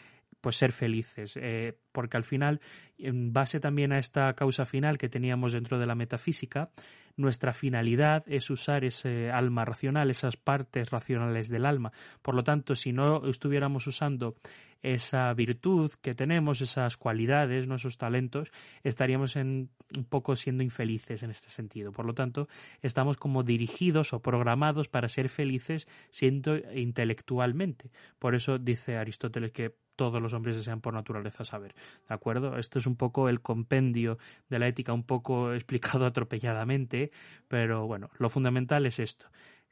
pues 0.45 0.57
ser 0.57 0.73
felices, 0.73 1.39
eh, 1.41 1.75
porque 1.91 2.17
al 2.17 2.23
final, 2.23 2.61
en 2.99 3.33
base 3.33 3.59
también 3.59 3.91
a 3.91 3.97
esta 3.97 4.31
causa 4.35 4.67
final 4.67 4.99
que 4.99 5.09
teníamos 5.09 5.53
dentro 5.53 5.79
de 5.79 5.87
la 5.87 5.95
metafísica, 5.95 6.69
nuestra 7.17 7.51
finalidad 7.51 8.23
es 8.27 8.51
usar 8.51 8.83
ese 8.83 9.31
alma 9.31 9.65
racional, 9.65 10.11
esas 10.11 10.37
partes 10.37 10.91
racionales 10.91 11.49
del 11.49 11.65
alma. 11.65 11.93
Por 12.21 12.35
lo 12.35 12.43
tanto, 12.43 12.75
si 12.75 12.93
no 12.93 13.27
estuviéramos 13.27 13.87
usando 13.87 14.35
esa 14.83 15.33
virtud 15.33 15.91
que 16.03 16.13
tenemos, 16.13 16.61
esas 16.61 16.95
cualidades, 16.95 17.65
nuestros 17.65 17.97
talentos, 17.97 18.51
estaríamos 18.83 19.37
en, 19.37 19.71
un 19.97 20.05
poco 20.05 20.35
siendo 20.35 20.61
infelices 20.61 21.23
en 21.23 21.31
este 21.31 21.49
sentido. 21.49 21.91
Por 21.91 22.05
lo 22.05 22.13
tanto, 22.13 22.47
estamos 22.83 23.17
como 23.17 23.41
dirigidos 23.41 24.13
o 24.13 24.21
programados 24.21 24.89
para 24.89 25.09
ser 25.09 25.27
felices 25.27 25.87
siendo 26.11 26.55
intelectualmente. 26.71 27.89
Por 28.19 28.35
eso 28.35 28.59
dice 28.59 28.97
Aristóteles 28.97 29.51
que 29.51 29.73
todos 29.95 30.21
los 30.21 30.33
hombres 30.33 30.55
desean 30.55 30.81
por 30.81 30.93
naturaleza 30.93 31.45
saber. 31.45 31.75
¿De 32.07 32.13
acuerdo? 32.13 32.57
Esto 32.57 32.79
es 32.79 32.87
un 32.87 32.95
poco 32.95 33.29
el 33.29 33.41
compendio 33.41 34.17
de 34.49 34.59
la 34.59 34.67
ética, 34.67 34.93
un 34.93 35.03
poco 35.03 35.53
explicado 35.55 36.05
atropelladamente, 36.05 37.11
pero 37.47 37.87
bueno, 37.87 38.09
lo 38.17 38.29
fundamental 38.29 38.85
es 38.85 38.99
esto. 38.99 39.27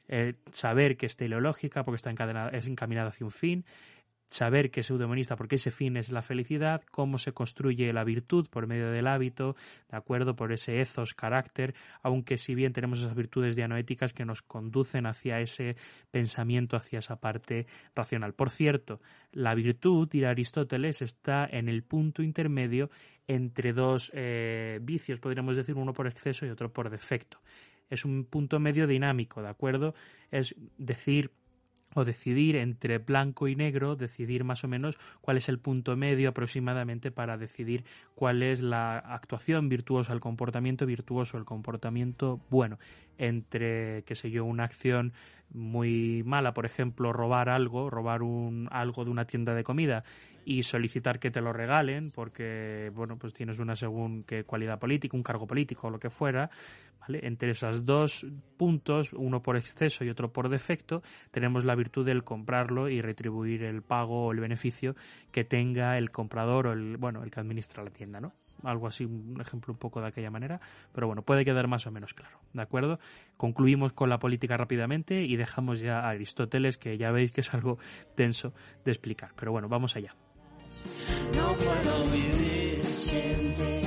Eh, 0.06 0.34
saber 0.50 0.98
que 0.98 1.06
es 1.06 1.16
teleológica 1.16 1.84
porque 1.84 1.96
está 1.96 2.10
encadenada, 2.10 2.50
es 2.50 2.66
encaminada 2.66 3.08
hacia 3.08 3.24
un 3.24 3.32
fin, 3.32 3.64
saber 4.28 4.70
que 4.70 4.80
es 4.80 4.90
eudemonista 4.90 5.36
porque 5.36 5.56
ese 5.56 5.70
fin 5.70 5.96
es 5.96 6.10
la 6.10 6.22
felicidad, 6.22 6.82
cómo 6.90 7.18
se 7.18 7.32
construye 7.32 7.92
la 7.92 8.04
virtud 8.04 8.48
por 8.50 8.66
medio 8.66 8.90
del 8.90 9.06
hábito, 9.06 9.56
de 9.90 9.96
acuerdo, 9.96 10.34
por 10.36 10.52
ese 10.52 10.80
ethos, 10.80 11.14
carácter, 11.14 11.74
aunque 12.02 12.38
si 12.38 12.54
bien 12.54 12.72
tenemos 12.72 13.00
esas 13.00 13.14
virtudes 13.14 13.56
dianoéticas 13.56 14.12
que 14.12 14.24
nos 14.24 14.42
conducen 14.42 15.06
hacia 15.06 15.40
ese 15.40 15.76
pensamiento, 16.10 16.76
hacia 16.76 16.98
esa 16.98 17.16
parte 17.20 17.66
racional. 17.94 18.34
Por 18.34 18.50
cierto, 18.50 19.00
la 19.32 19.54
virtud, 19.54 20.08
dirá 20.08 20.30
Aristóteles, 20.30 21.02
está 21.02 21.46
en 21.50 21.68
el 21.68 21.82
punto 21.82 22.22
intermedio 22.22 22.90
entre 23.26 23.72
dos 23.72 24.10
eh, 24.14 24.78
vicios, 24.82 25.20
podríamos 25.20 25.56
decir, 25.56 25.74
uno 25.76 25.92
por 25.92 26.06
exceso 26.06 26.46
y 26.46 26.50
otro 26.50 26.72
por 26.72 26.90
defecto. 26.90 27.38
Es 27.88 28.04
un 28.04 28.24
punto 28.24 28.58
medio 28.58 28.86
dinámico, 28.86 29.42
¿de 29.42 29.48
acuerdo? 29.48 29.94
Es 30.30 30.54
decir, 30.78 31.30
o 31.94 32.04
decidir 32.04 32.56
entre 32.56 32.98
blanco 32.98 33.48
y 33.48 33.56
negro, 33.56 33.96
decidir 33.96 34.44
más 34.44 34.64
o 34.64 34.68
menos 34.68 34.98
cuál 35.20 35.36
es 35.36 35.48
el 35.48 35.58
punto 35.58 35.96
medio 35.96 36.28
aproximadamente 36.28 37.10
para 37.10 37.36
decidir 37.36 37.84
cuál 38.14 38.42
es 38.42 38.62
la 38.62 38.98
actuación 38.98 39.68
virtuosa, 39.68 40.12
el 40.12 40.20
comportamiento 40.20 40.86
virtuoso, 40.86 41.38
el 41.38 41.44
comportamiento 41.44 42.40
bueno, 42.50 42.78
entre, 43.18 44.02
qué 44.04 44.14
sé 44.14 44.30
yo, 44.30 44.44
una 44.44 44.64
acción 44.64 45.12
muy 45.52 46.22
mala, 46.24 46.52
por 46.52 46.66
ejemplo, 46.66 47.12
robar 47.12 47.48
algo, 47.48 47.88
robar 47.88 48.22
un, 48.22 48.68
algo 48.70 49.04
de 49.04 49.10
una 49.10 49.24
tienda 49.24 49.54
de 49.54 49.62
comida 49.62 50.04
y 50.44 50.62
solicitar 50.62 51.18
que 51.18 51.30
te 51.30 51.40
lo 51.40 51.52
regalen 51.52 52.10
porque, 52.10 52.90
bueno, 52.94 53.16
pues 53.18 53.32
tienes 53.32 53.58
una 53.58 53.76
según 53.76 54.24
qué 54.24 54.44
cualidad 54.44 54.78
política, 54.78 55.16
un 55.16 55.22
cargo 55.22 55.46
político 55.46 55.86
o 55.86 55.90
lo 55.90 55.98
que 55.98 56.10
fuera, 56.10 56.50
Entre 57.08 57.50
esos 57.50 57.84
dos 57.84 58.26
puntos, 58.56 59.12
uno 59.12 59.42
por 59.42 59.56
exceso 59.56 60.04
y 60.04 60.10
otro 60.10 60.32
por 60.32 60.48
defecto, 60.48 61.02
tenemos 61.30 61.64
la 61.64 61.74
virtud 61.74 62.04
del 62.06 62.24
comprarlo 62.24 62.88
y 62.88 63.00
retribuir 63.00 63.62
el 63.62 63.82
pago 63.82 64.26
o 64.26 64.32
el 64.32 64.40
beneficio 64.40 64.96
que 65.30 65.44
tenga 65.44 65.98
el 65.98 66.10
comprador 66.10 66.68
o 66.68 66.72
el, 66.72 66.96
bueno, 66.96 67.22
el 67.22 67.30
que 67.30 67.40
administra 67.40 67.84
la 67.84 67.90
tienda, 67.90 68.20
¿no? 68.20 68.32
Algo 68.62 68.86
así, 68.86 69.04
un 69.04 69.38
ejemplo 69.40 69.74
un 69.74 69.78
poco 69.78 70.00
de 70.00 70.08
aquella 70.08 70.30
manera, 70.30 70.60
pero 70.94 71.06
bueno, 71.06 71.22
puede 71.22 71.44
quedar 71.44 71.68
más 71.68 71.86
o 71.86 71.90
menos 71.90 72.14
claro, 72.14 72.38
¿de 72.54 72.62
acuerdo? 72.62 72.98
Concluimos 73.36 73.92
con 73.92 74.08
la 74.08 74.18
política 74.18 74.56
rápidamente 74.56 75.22
y 75.22 75.36
dejamos 75.36 75.80
ya 75.80 76.00
a 76.00 76.10
Aristóteles, 76.10 76.78
que 76.78 76.96
ya 76.96 77.10
veis 77.10 77.32
que 77.32 77.42
es 77.42 77.52
algo 77.52 77.78
tenso 78.14 78.54
de 78.84 78.92
explicar, 78.92 79.32
pero 79.36 79.52
bueno, 79.52 79.68
vamos 79.68 79.96
allá. 79.96 80.14
No 81.34 81.54
puedo 81.56 82.10
vivir 82.10 82.82
sin 82.84 83.54
ti, 83.54 83.80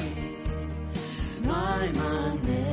no 1.41 1.55
hay 1.55 1.93
manera. 1.93 2.66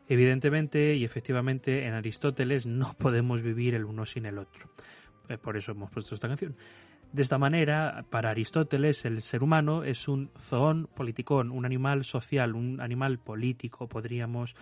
Evidentemente 0.08 0.94
y 0.94 1.04
efectivamente 1.04 1.86
en 1.86 1.94
Aristóteles 1.94 2.66
no 2.66 2.94
podemos 2.98 3.42
vivir 3.42 3.74
el 3.74 3.84
uno 3.84 4.06
sin 4.06 4.26
el 4.26 4.38
otro 4.38 4.70
eh, 5.28 5.38
por 5.38 5.56
eso 5.56 5.72
hemos 5.72 5.90
puesto 5.90 6.14
esta 6.14 6.28
canción. 6.28 6.56
De 7.12 7.22
esta 7.22 7.38
manera, 7.38 8.04
para 8.10 8.30
Aristóteles, 8.30 9.04
el 9.04 9.22
ser 9.22 9.42
humano 9.42 9.82
es 9.82 10.08
un 10.08 10.30
zoón 10.38 10.88
politicón, 10.94 11.50
un 11.50 11.64
animal 11.64 12.04
social, 12.04 12.54
un 12.54 12.80
animal 12.80 13.18
político, 13.18 13.88
podríamos 13.88 14.56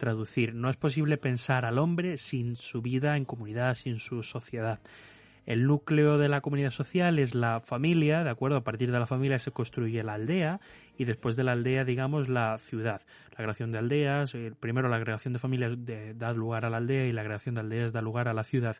traducir. 0.00 0.54
No 0.54 0.68
es 0.68 0.76
posible 0.76 1.16
pensar 1.16 1.64
al 1.64 1.78
hombre 1.78 2.16
sin 2.16 2.56
su 2.56 2.82
vida 2.82 3.16
en 3.16 3.24
comunidad, 3.24 3.76
sin 3.76 4.00
su 4.00 4.24
sociedad. 4.24 4.80
El 5.46 5.66
núcleo 5.66 6.18
de 6.18 6.28
la 6.28 6.40
comunidad 6.40 6.70
social 6.70 7.18
es 7.18 7.34
la 7.34 7.60
familia, 7.60 8.24
¿de 8.24 8.30
acuerdo? 8.30 8.56
A 8.56 8.64
partir 8.64 8.90
de 8.90 8.98
la 8.98 9.06
familia 9.06 9.38
se 9.38 9.52
construye 9.52 10.02
la 10.02 10.14
aldea 10.14 10.60
y 10.96 11.04
después 11.04 11.36
de 11.36 11.44
la 11.44 11.52
aldea, 11.52 11.84
digamos, 11.84 12.28
la 12.28 12.58
ciudad. 12.58 13.02
La 13.36 13.44
creación 13.44 13.72
de 13.72 13.78
aldeas, 13.78 14.34
eh, 14.34 14.52
primero 14.58 14.88
la 14.88 15.00
creación 15.00 15.32
de 15.32 15.38
familias 15.38 15.72
da 16.16 16.32
lugar 16.32 16.64
a 16.64 16.70
la 16.70 16.78
aldea 16.78 17.06
y 17.06 17.12
la 17.12 17.24
creación 17.24 17.54
de 17.54 17.62
aldeas 17.62 17.92
da 17.92 18.02
lugar 18.02 18.28
a 18.28 18.34
la 18.34 18.44
ciudad 18.44 18.76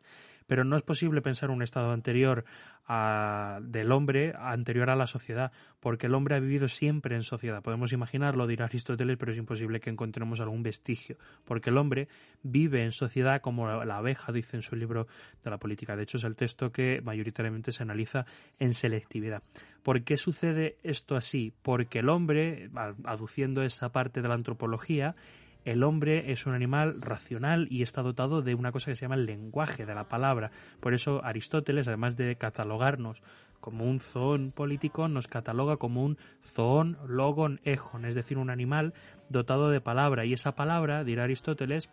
pero 0.50 0.64
no 0.64 0.76
es 0.76 0.82
posible 0.82 1.22
pensar 1.22 1.52
un 1.52 1.62
estado 1.62 1.92
anterior 1.92 2.44
a, 2.88 3.60
del 3.62 3.92
hombre 3.92 4.34
anterior 4.36 4.90
a 4.90 4.96
la 4.96 5.06
sociedad, 5.06 5.52
porque 5.78 6.08
el 6.08 6.14
hombre 6.16 6.34
ha 6.34 6.40
vivido 6.40 6.66
siempre 6.66 7.14
en 7.14 7.22
sociedad. 7.22 7.62
Podemos 7.62 7.92
imaginarlo, 7.92 8.48
dirá 8.48 8.64
Aristóteles, 8.64 9.16
pero 9.16 9.30
es 9.30 9.38
imposible 9.38 9.78
que 9.78 9.90
encontremos 9.90 10.40
algún 10.40 10.64
vestigio, 10.64 11.18
porque 11.44 11.70
el 11.70 11.78
hombre 11.78 12.08
vive 12.42 12.82
en 12.82 12.90
sociedad 12.90 13.40
como 13.40 13.84
la 13.84 13.96
abeja, 13.96 14.32
dice 14.32 14.56
en 14.56 14.64
su 14.64 14.74
libro 14.74 15.06
de 15.44 15.50
la 15.50 15.58
política. 15.58 15.94
De 15.94 16.02
hecho, 16.02 16.16
es 16.16 16.24
el 16.24 16.34
texto 16.34 16.72
que 16.72 17.00
mayoritariamente 17.04 17.70
se 17.70 17.84
analiza 17.84 18.26
en 18.58 18.74
selectividad. 18.74 19.44
¿Por 19.84 20.02
qué 20.02 20.16
sucede 20.16 20.78
esto 20.82 21.14
así? 21.14 21.52
Porque 21.62 22.00
el 22.00 22.08
hombre, 22.08 22.70
aduciendo 23.04 23.62
esa 23.62 23.92
parte 23.92 24.20
de 24.20 24.26
la 24.26 24.34
antropología, 24.34 25.14
el 25.64 25.82
hombre 25.82 26.32
es 26.32 26.46
un 26.46 26.54
animal 26.54 27.00
racional 27.00 27.66
y 27.70 27.82
está 27.82 28.02
dotado 28.02 28.42
de 28.42 28.54
una 28.54 28.72
cosa 28.72 28.90
que 28.90 28.96
se 28.96 29.02
llama 29.02 29.16
el 29.16 29.26
lenguaje 29.26 29.86
de 29.86 29.94
la 29.94 30.08
palabra. 30.08 30.50
Por 30.80 30.94
eso 30.94 31.24
Aristóteles, 31.24 31.88
además 31.88 32.16
de 32.16 32.36
catalogarnos 32.36 33.22
como 33.60 33.84
un 33.84 34.00
zoón 34.00 34.52
político, 34.52 35.08
nos 35.08 35.28
cataloga 35.28 35.76
como 35.76 36.02
un 36.02 36.18
zoón 36.42 36.96
logon 37.06 37.60
ejon, 37.64 38.04
es 38.04 38.14
decir, 38.14 38.38
un 38.38 38.50
animal 38.50 38.94
dotado 39.28 39.70
de 39.70 39.80
palabra. 39.80 40.24
Y 40.24 40.32
esa 40.32 40.54
palabra, 40.54 41.04
dirá 41.04 41.24
Aristóteles, 41.24 41.90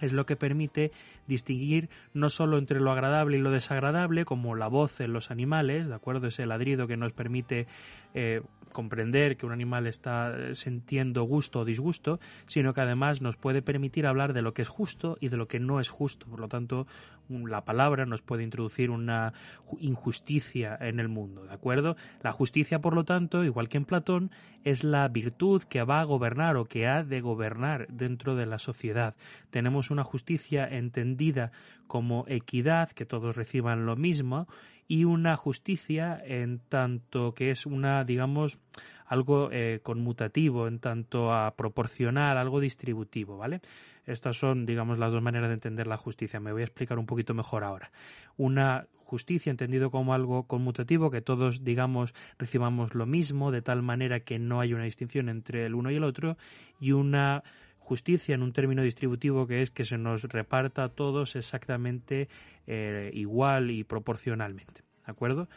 es 0.00 0.12
lo 0.12 0.26
que 0.26 0.36
permite 0.36 0.92
distinguir 1.26 1.88
no 2.14 2.30
solo 2.30 2.58
entre 2.58 2.80
lo 2.80 2.92
agradable 2.92 3.36
y 3.36 3.40
lo 3.40 3.50
desagradable, 3.50 4.24
como 4.24 4.54
la 4.54 4.68
voz 4.68 5.00
en 5.00 5.12
los 5.12 5.30
animales, 5.30 5.88
¿de 5.88 5.94
acuerdo? 5.94 6.28
Ese 6.28 6.46
ladrido 6.46 6.86
que 6.86 6.96
nos 6.96 7.12
permite 7.12 7.66
eh, 8.14 8.42
comprender 8.72 9.36
que 9.36 9.46
un 9.46 9.52
animal 9.52 9.86
está 9.86 10.36
eh, 10.36 10.54
sintiendo 10.54 11.22
gusto 11.22 11.60
o 11.60 11.64
disgusto, 11.64 12.20
sino 12.46 12.74
que 12.74 12.82
además 12.82 13.22
nos 13.22 13.36
puede 13.36 13.62
permitir 13.62 14.06
hablar 14.06 14.34
de 14.34 14.42
lo 14.42 14.52
que 14.52 14.62
es 14.62 14.68
justo 14.68 15.16
y 15.20 15.28
de 15.28 15.38
lo 15.38 15.48
que 15.48 15.60
no 15.60 15.80
es 15.80 15.88
justo. 15.88 16.26
Por 16.26 16.40
lo 16.40 16.48
tanto, 16.48 16.86
la 17.28 17.64
palabra 17.64 18.06
nos 18.06 18.22
puede 18.22 18.44
introducir 18.44 18.90
una 18.90 19.32
injusticia 19.80 20.76
en 20.80 21.00
el 21.00 21.08
mundo, 21.08 21.44
¿de 21.44 21.52
acuerdo? 21.52 21.96
La 22.22 22.32
justicia, 22.32 22.80
por 22.80 22.94
lo 22.94 23.04
tanto, 23.04 23.44
igual 23.44 23.68
que 23.68 23.78
en 23.78 23.84
Platón, 23.84 24.30
es 24.64 24.84
la 24.84 25.06
virtud 25.08 25.62
que 25.62 25.82
va 25.82 26.00
a 26.00 26.04
gobernar 26.04 26.56
o 26.56 26.64
que 26.64 26.86
ha 26.86 27.02
de 27.02 27.20
gobernar 27.20 27.86
dentro 27.88 28.36
de 28.36 28.46
la 28.46 28.58
sociedad. 28.58 29.14
Tenemos 29.50 29.90
una 29.90 30.04
justicia 30.04 30.66
entendida 30.66 31.52
como 31.86 32.24
equidad, 32.28 32.90
que 32.90 33.06
todos 33.06 33.36
reciban 33.36 33.86
lo 33.86 33.96
mismo, 33.96 34.46
y 34.88 35.04
una 35.04 35.36
justicia 35.36 36.20
en 36.24 36.60
tanto 36.60 37.34
que 37.34 37.50
es 37.50 37.66
una, 37.66 38.04
digamos, 38.04 38.58
algo 39.06 39.50
eh, 39.52 39.80
conmutativo, 39.82 40.66
en 40.66 40.78
tanto 40.78 41.32
a 41.32 41.54
proporcional, 41.54 42.38
algo 42.38 42.60
distributivo, 42.60 43.36
¿vale? 43.36 43.60
Estas 44.06 44.38
son, 44.38 44.66
digamos, 44.66 44.98
las 44.98 45.12
dos 45.12 45.22
maneras 45.22 45.48
de 45.48 45.54
entender 45.54 45.86
la 45.86 45.96
justicia. 45.96 46.40
Me 46.40 46.52
voy 46.52 46.62
a 46.62 46.64
explicar 46.64 46.98
un 46.98 47.06
poquito 47.06 47.34
mejor 47.34 47.64
ahora. 47.64 47.90
Una 48.36 48.86
justicia 49.06 49.50
entendido 49.50 49.90
como 49.90 50.14
algo 50.14 50.44
conmutativo, 50.44 51.10
que 51.10 51.20
todos, 51.20 51.64
digamos, 51.64 52.14
recibamos 52.38 52.94
lo 52.94 53.06
mismo, 53.06 53.50
de 53.50 53.62
tal 53.62 53.82
manera 53.82 54.20
que 54.20 54.38
no 54.38 54.60
hay 54.60 54.74
una 54.74 54.84
distinción 54.84 55.28
entre 55.28 55.66
el 55.66 55.74
uno 55.74 55.90
y 55.90 55.96
el 55.96 56.04
otro, 56.04 56.36
y 56.80 56.92
una 56.92 57.42
justicia 57.78 58.34
en 58.34 58.42
un 58.42 58.52
término 58.52 58.82
distributivo 58.82 59.46
que 59.46 59.62
es 59.62 59.70
que 59.70 59.84
se 59.84 59.96
nos 59.96 60.24
reparta 60.24 60.82
a 60.82 60.88
todos 60.88 61.36
exactamente 61.36 62.28
eh, 62.66 63.10
igual 63.14 63.70
y 63.70 63.84
proporcionalmente. 63.84 64.82
¿De 65.06 65.12
acuerdo? 65.12 65.48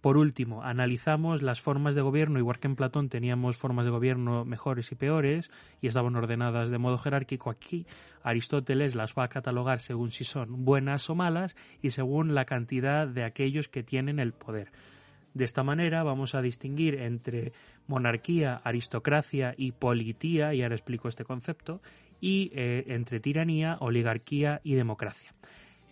Por 0.00 0.16
último, 0.16 0.62
analizamos 0.62 1.42
las 1.42 1.60
formas 1.60 1.94
de 1.94 2.02
gobierno, 2.02 2.38
igual 2.38 2.58
que 2.58 2.68
en 2.68 2.76
Platón 2.76 3.08
teníamos 3.08 3.56
formas 3.56 3.86
de 3.86 3.90
gobierno 3.90 4.44
mejores 4.44 4.92
y 4.92 4.94
peores 4.94 5.50
y 5.80 5.86
estaban 5.86 6.16
ordenadas 6.16 6.70
de 6.70 6.78
modo 6.78 6.98
jerárquico. 6.98 7.50
Aquí 7.50 7.86
Aristóteles 8.22 8.94
las 8.94 9.14
va 9.14 9.24
a 9.24 9.28
catalogar 9.28 9.80
según 9.80 10.10
si 10.10 10.24
son 10.24 10.64
buenas 10.64 11.08
o 11.10 11.14
malas 11.14 11.56
y 11.82 11.90
según 11.90 12.34
la 12.34 12.44
cantidad 12.44 13.06
de 13.06 13.24
aquellos 13.24 13.68
que 13.68 13.82
tienen 13.82 14.18
el 14.18 14.32
poder. 14.32 14.72
De 15.34 15.44
esta 15.44 15.64
manera 15.64 16.04
vamos 16.04 16.36
a 16.36 16.42
distinguir 16.42 16.94
entre 16.94 17.52
monarquía, 17.88 18.60
aristocracia 18.62 19.52
y 19.56 19.72
politía, 19.72 20.54
y 20.54 20.62
ahora 20.62 20.76
explico 20.76 21.08
este 21.08 21.24
concepto, 21.24 21.82
y 22.20 22.52
eh, 22.54 22.84
entre 22.86 23.18
tiranía, 23.18 23.76
oligarquía 23.80 24.60
y 24.62 24.74
democracia. 24.74 25.33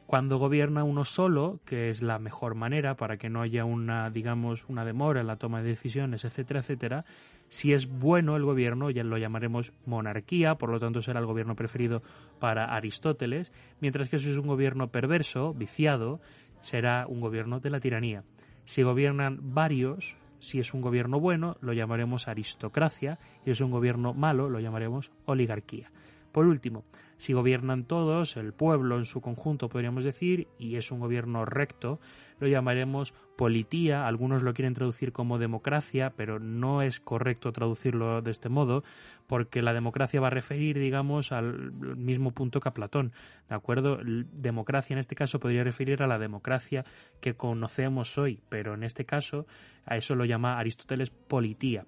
Cuando 0.07 0.39
gobierna 0.39 0.85
uno 0.85 1.05
solo, 1.05 1.61
que 1.65 1.89
es 1.89 2.03
la 2.03 2.19
mejor 2.19 2.55
manera 2.55 2.97
para 2.97 3.17
que 3.17 3.31
no 3.31 3.41
haya 3.41 3.65
una, 3.65 4.11
digamos, 4.11 4.67
una 4.69 4.85
demora 4.85 5.21
en 5.21 5.27
la 5.27 5.37
toma 5.37 5.63
de 5.63 5.71
decisiones, 5.71 6.25
etcétera, 6.25 6.61
etcétera, 6.61 7.05
si 7.49 7.75
es 7.75 7.87
bueno 7.87 8.37
el 8.37 8.45
gobierno, 8.45 8.89
ya 8.91 9.05
lo 9.05 9.19
llamaremos 9.19 9.73
monarquía, 9.85 10.55
por 10.55 10.71
lo 10.71 10.81
tanto 10.81 11.03
será 11.03 11.21
el 11.21 11.27
gobierno 11.27 11.55
preferido 11.55 12.03
para 12.41 12.75
Aristóteles, 12.75 13.53
mientras 13.81 14.09
que 14.09 14.19
si 14.19 14.31
es 14.31 14.39
un 14.39 14.47
gobierno 14.47 14.89
perverso, 14.89 15.53
viciado, 15.53 16.21
será 16.63 17.07
un 17.07 17.21
gobierno 17.21 17.61
de 17.61 17.69
la 17.71 17.81
tiranía. 17.81 18.25
Si 18.65 18.83
gobiernan 18.83 19.39
varios, 19.55 20.17
si 20.39 20.61
es 20.61 20.73
un 20.73 20.81
gobierno 20.81 21.21
bueno, 21.21 21.57
lo 21.61 21.75
llamaremos 21.75 22.27
aristocracia, 22.27 23.19
y 23.43 23.45
si 23.45 23.51
es 23.51 23.61
un 23.61 23.71
gobierno 23.71 24.15
malo, 24.15 24.49
lo 24.49 24.59
llamaremos 24.59 25.13
oligarquía. 25.27 25.91
Por 26.33 26.47
último, 26.47 26.85
si 27.19 27.35
gobiernan 27.35 27.85
todos, 27.85 28.37
el 28.37 28.53
pueblo 28.53 28.99
en 28.99 29.05
su 29.05 29.21
conjunto 29.21 29.69
podríamos 29.69 30.03
decir, 30.03 30.49
y 30.59 30.77
es 30.77 30.91
un 30.91 30.99
gobierno 30.99 31.45
recto, 31.45 32.01
lo 32.41 32.49
llamaremos 32.49 33.15
politía, 33.37 34.09
algunos 34.09 34.43
lo 34.43 34.55
quieren 34.55 34.75
traducir 34.75 35.13
como 35.13 35.39
democracia, 35.39 36.15
pero 36.17 36.41
no 36.41 36.83
es 36.83 36.99
correcto 36.99 37.53
traducirlo 37.53 38.23
de 38.23 38.31
este 38.31 38.49
modo, 38.49 38.83
porque 39.29 39.63
la 39.63 39.73
democracia 39.73 40.21
va 40.21 40.27
a 40.27 40.31
referir, 40.31 40.79
digamos, 40.79 41.31
al 41.31 41.71
mismo 41.73 42.33
punto 42.33 42.59
que 42.59 42.71
a 42.71 42.75
Platón, 42.75 43.13
¿de 43.49 43.55
acuerdo? 43.55 43.99
Democracia 44.03 44.95
en 44.95 44.99
este 44.99 45.15
caso 45.15 45.39
podría 45.39 45.63
referir 45.63 46.03
a 46.03 46.09
la 46.09 46.19
democracia 46.19 46.85
que 47.21 47.35
conocemos 47.35 48.19
hoy, 48.19 48.43
pero 48.49 48.75
en 48.75 48.83
este 48.83 49.05
caso 49.05 49.47
a 49.85 49.97
eso 49.97 50.17
lo 50.17 50.25
llama 50.25 50.59
Aristóteles 50.59 51.11
politía. 51.11 51.87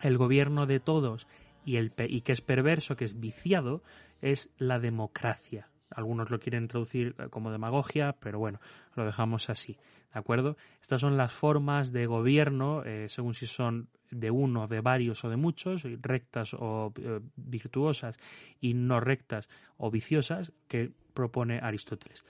El 0.00 0.18
gobierno 0.18 0.66
de 0.66 0.80
todos 0.80 1.26
y, 1.66 1.76
el, 1.76 1.92
y 2.08 2.22
que 2.22 2.32
es 2.32 2.40
perverso, 2.40 2.96
que 2.96 3.04
es 3.04 3.20
viciado, 3.20 3.82
es 4.22 4.48
la 4.56 4.78
democracia. 4.78 5.68
Algunos 5.90 6.30
lo 6.30 6.38
quieren 6.38 6.68
traducir 6.68 7.14
eh, 7.18 7.28
como 7.28 7.50
demagogia, 7.50 8.16
pero 8.20 8.38
bueno, 8.38 8.60
lo 8.94 9.04
dejamos 9.04 9.50
así. 9.50 9.76
¿De 10.14 10.20
acuerdo? 10.20 10.56
Estas 10.80 11.00
son 11.00 11.16
las 11.16 11.32
formas 11.32 11.92
de 11.92 12.06
gobierno, 12.06 12.84
eh, 12.84 13.08
según 13.08 13.34
si 13.34 13.46
son 13.46 13.88
de 14.10 14.30
uno, 14.30 14.68
de 14.68 14.80
varios 14.80 15.24
o 15.24 15.28
de 15.28 15.36
muchos, 15.36 15.82
rectas 16.00 16.54
o 16.54 16.92
eh, 16.96 17.20
virtuosas 17.34 18.16
y 18.60 18.74
no 18.74 19.00
rectas 19.00 19.48
o 19.76 19.90
viciosas, 19.90 20.52
que 20.68 20.92
propone 21.12 21.58
Aristóteles. 21.60 22.24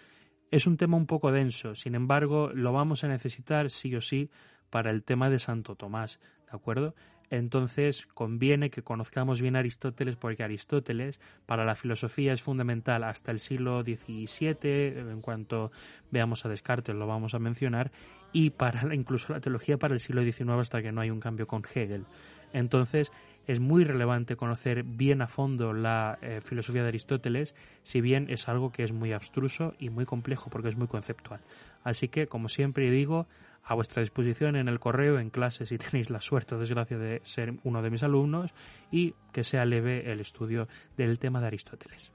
Es 0.51 0.66
un 0.66 0.79
tema 0.79 0.96
un 0.96 1.07
poco 1.07 1.31
denso, 1.31 1.75
sin 1.75 1.94
embargo, 1.94 2.51
lo 2.55 2.72
vamos 2.72 3.05
a 3.05 3.09
necesitar 3.09 3.70
sí 3.70 3.94
o 3.94 4.01
sí 4.01 4.31
para 4.70 4.90
el 4.90 5.03
tema 5.03 5.29
de 5.29 5.38
Santo 5.38 5.75
Tomás, 5.77 6.20
¿de 6.51 6.57
acuerdo? 6.57 6.94
Entonces 7.30 8.06
conviene 8.14 8.70
que 8.70 8.82
conozcamos 8.82 9.40
bien 9.40 9.56
a 9.56 9.60
Aristóteles 9.60 10.16
porque 10.16 10.44
Aristóteles 10.44 11.20
para 11.46 11.64
la 11.64 11.74
filosofía 11.74 12.32
es 12.32 12.42
fundamental 12.42 13.02
hasta 13.04 13.32
el 13.32 13.40
siglo 13.40 13.82
XVII, 13.82 14.98
en 15.10 15.20
cuanto 15.20 15.72
veamos 16.10 16.44
a 16.44 16.48
Descartes 16.48 16.94
lo 16.94 17.06
vamos 17.06 17.34
a 17.34 17.38
mencionar, 17.38 17.90
y 18.32 18.50
para 18.50 18.94
incluso 18.94 19.32
la 19.32 19.40
teología 19.40 19.78
para 19.78 19.94
el 19.94 20.00
siglo 20.00 20.22
XIX 20.22 20.50
hasta 20.50 20.82
que 20.82 20.92
no 20.92 21.00
hay 21.00 21.10
un 21.10 21.20
cambio 21.20 21.46
con 21.46 21.62
Hegel. 21.74 22.04
Entonces 22.52 23.12
es 23.46 23.61
muy 23.61 23.85
relevante 23.85 24.37
conocer 24.37 24.82
bien 24.82 25.22
a 25.22 25.28
fondo 25.28 25.72
la 25.72 26.18
eh, 26.22 26.40
filosofía 26.42 26.82
de 26.82 26.88
Aristóteles, 26.88 27.54
si 27.82 28.00
bien 28.00 28.26
es 28.28 28.48
algo 28.48 28.72
que 28.72 28.82
es 28.82 28.92
muy 28.92 29.12
abstruso 29.12 29.74
y 29.78 29.90
muy 29.90 30.04
complejo 30.04 30.50
porque 30.50 30.68
es 30.68 30.76
muy 30.76 30.88
conceptual. 30.88 31.40
Así 31.85 32.09
que, 32.09 32.26
como 32.26 32.48
siempre 32.48 32.90
digo, 32.90 33.26
a 33.62 33.74
vuestra 33.74 34.00
disposición 34.00 34.56
en 34.56 34.68
el 34.68 34.80
correo, 34.80 35.18
en 35.18 35.30
clase, 35.30 35.66
si 35.66 35.78
tenéis 35.78 36.11
la 36.11 36.20
suerte 36.20 36.54
o 36.54 36.59
desgracia 36.59 36.98
de 36.98 37.20
ser 37.24 37.54
uno 37.64 37.82
de 37.82 37.90
mis 37.90 38.02
alumnos 38.02 38.52
y 38.90 39.14
que 39.32 39.44
sea 39.44 39.64
leve 39.64 40.11
el 40.11 40.20
estudio 40.20 40.68
del 40.96 41.18
tema 41.18 41.40
de 41.40 41.48
Aristóteles. 41.48 42.12